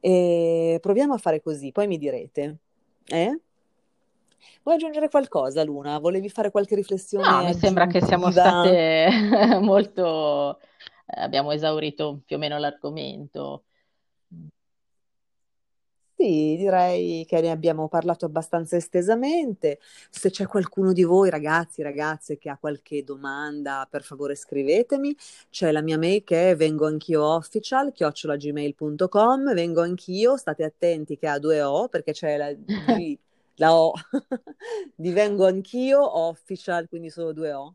E 0.00 0.78
proviamo 0.80 1.14
a 1.14 1.18
fare 1.18 1.42
così, 1.42 1.72
poi 1.72 1.86
mi 1.86 1.98
direte. 1.98 2.58
Eh? 3.06 3.40
Vuoi 4.62 4.76
aggiungere 4.76 5.08
qualcosa, 5.08 5.62
Luna? 5.64 5.98
Volevi 5.98 6.28
fare 6.28 6.50
qualche 6.50 6.74
riflessione? 6.74 7.28
No, 7.28 7.44
mi 7.44 7.54
sembra 7.54 7.86
che 7.86 8.02
siamo 8.02 8.30
state 8.30 9.08
molto... 9.60 10.58
Eh, 11.06 11.20
abbiamo 11.20 11.52
esaurito 11.52 12.20
più 12.24 12.36
o 12.36 12.38
meno 12.38 12.58
l'argomento. 12.58 13.64
Sì, 16.18 16.56
direi 16.56 17.26
che 17.26 17.42
ne 17.42 17.50
abbiamo 17.50 17.88
parlato 17.88 18.24
abbastanza 18.24 18.74
estesamente. 18.76 19.78
Se 20.08 20.30
c'è 20.30 20.46
qualcuno 20.46 20.94
di 20.94 21.02
voi, 21.04 21.28
ragazzi, 21.28 21.82
ragazze, 21.82 22.38
che 22.38 22.48
ha 22.48 22.56
qualche 22.56 23.04
domanda, 23.04 23.86
per 23.90 24.02
favore 24.02 24.34
scrivetemi. 24.34 25.14
C'è 25.50 25.70
la 25.72 25.82
mia 25.82 25.98
mail 25.98 26.24
che 26.24 26.52
è 26.52 26.56
vengo 26.56 26.86
anch'io 26.86 27.22
official, 27.22 27.92
chiocciolagmail.com, 27.92 29.52
vengo 29.52 29.82
anch'io, 29.82 30.38
state 30.38 30.64
attenti 30.64 31.18
che 31.18 31.28
ha 31.28 31.38
due 31.38 31.60
O 31.60 31.88
perché 31.88 32.12
c'è 32.12 32.38
la 32.38 32.50
G 32.56 33.18
la 33.56 33.74
O, 33.74 33.92
divengo 34.94 35.46
anch'io 35.46 36.18
official, 36.28 36.88
quindi 36.88 37.10
solo 37.10 37.32
due 37.32 37.52
O 37.52 37.74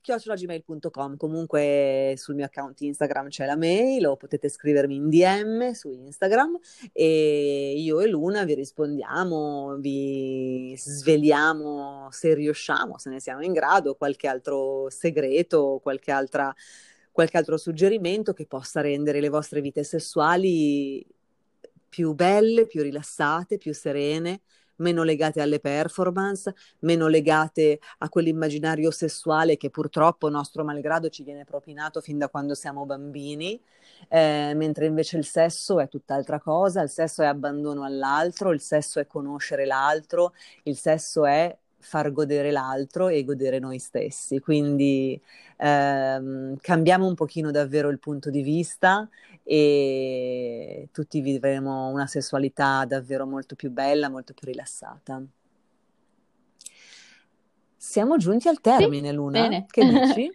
chiocciolagmail.com 0.00 1.16
comunque 1.16 2.14
sul 2.16 2.34
mio 2.34 2.46
account 2.46 2.80
Instagram 2.80 3.28
c'è 3.28 3.44
la 3.44 3.56
mail 3.56 4.06
o 4.06 4.16
potete 4.16 4.48
scrivermi 4.48 4.94
in 4.94 5.08
DM 5.10 5.70
su 5.72 5.92
Instagram 5.92 6.58
e 6.92 7.74
io 7.76 8.00
e 8.00 8.08
Luna 8.08 8.44
vi 8.44 8.54
rispondiamo 8.54 9.76
vi 9.78 10.74
sveliamo 10.76 12.08
se 12.10 12.34
riusciamo 12.34 12.96
se 12.98 13.10
ne 13.10 13.20
siamo 13.20 13.42
in 13.42 13.52
grado 13.52 13.94
qualche 13.94 14.26
altro 14.26 14.88
segreto 14.88 15.80
qualche 15.82 16.10
altra 16.10 16.54
qualche 17.12 17.36
altro 17.36 17.58
suggerimento 17.58 18.32
che 18.32 18.46
possa 18.46 18.80
rendere 18.80 19.20
le 19.20 19.28
vostre 19.28 19.60
vite 19.60 19.82
sessuali 19.84 21.04
più 21.88 22.14
belle, 22.14 22.66
più 22.66 22.82
rilassate, 22.82 23.58
più 23.58 23.74
serene 23.74 24.42
meno 24.80 25.02
legate 25.02 25.40
alle 25.40 25.60
performance, 25.60 26.54
meno 26.80 27.06
legate 27.08 27.80
a 27.98 28.08
quell'immaginario 28.08 28.90
sessuale 28.90 29.56
che 29.56 29.70
purtroppo, 29.70 30.28
nostro 30.28 30.64
malgrado, 30.64 31.08
ci 31.08 31.22
viene 31.22 31.44
propinato 31.44 32.00
fin 32.00 32.18
da 32.18 32.28
quando 32.28 32.54
siamo 32.54 32.84
bambini, 32.84 33.60
eh, 34.08 34.52
mentre 34.54 34.86
invece 34.86 35.16
il 35.16 35.24
sesso 35.24 35.80
è 35.80 35.88
tutt'altra 35.88 36.40
cosa, 36.40 36.82
il 36.82 36.90
sesso 36.90 37.22
è 37.22 37.26
abbandono 37.26 37.84
all'altro, 37.84 38.52
il 38.52 38.60
sesso 38.60 39.00
è 39.00 39.06
conoscere 39.06 39.64
l'altro, 39.66 40.34
il 40.64 40.76
sesso 40.76 41.26
è 41.26 41.56
far 41.80 42.12
godere 42.12 42.50
l'altro 42.50 43.08
e 43.08 43.24
godere 43.24 43.58
noi 43.58 43.78
stessi. 43.78 44.38
Quindi 44.38 45.20
ehm, 45.56 46.56
cambiamo 46.60 47.06
un 47.06 47.14
pochino 47.14 47.50
davvero 47.50 47.88
il 47.88 47.98
punto 47.98 48.30
di 48.30 48.42
vista 48.42 49.08
e 49.42 50.88
tutti 50.92 51.20
vivremo 51.20 51.88
una 51.88 52.06
sessualità 52.06 52.84
davvero 52.84 53.26
molto 53.26 53.54
più 53.56 53.70
bella, 53.70 54.08
molto 54.08 54.34
più 54.34 54.46
rilassata. 54.46 55.22
Siamo 57.76 58.16
giunti 58.18 58.46
al 58.48 58.60
termine, 58.60 59.08
sì, 59.08 59.14
Luna. 59.14 59.40
Bene. 59.40 59.66
Che 59.68 59.84
dici? 59.84 60.30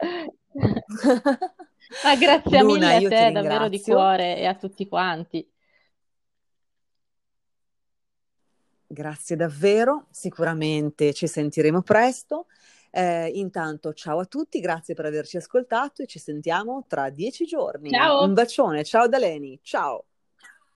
Ma 2.02 2.16
grazie 2.16 2.62
Luna, 2.62 2.94
mille 2.94 3.06
a 3.06 3.08
te, 3.08 3.32
davvero 3.32 3.68
di 3.68 3.80
cuore 3.80 4.38
e 4.38 4.46
a 4.46 4.54
tutti 4.54 4.88
quanti. 4.88 5.46
Grazie 8.94 9.34
davvero, 9.34 10.06
sicuramente 10.10 11.12
ci 11.12 11.26
sentiremo 11.26 11.82
presto. 11.82 12.46
Eh, 12.92 13.26
intanto 13.34 13.92
ciao 13.92 14.20
a 14.20 14.24
tutti, 14.24 14.60
grazie 14.60 14.94
per 14.94 15.06
averci 15.06 15.36
ascoltato 15.36 16.02
e 16.02 16.06
ci 16.06 16.20
sentiamo 16.20 16.84
tra 16.86 17.10
dieci 17.10 17.44
giorni. 17.44 17.90
Ciao. 17.90 18.22
Un 18.22 18.34
bacione, 18.34 18.84
ciao 18.84 19.08
da 19.08 19.18
Leni, 19.18 19.58
ciao. 19.62 20.04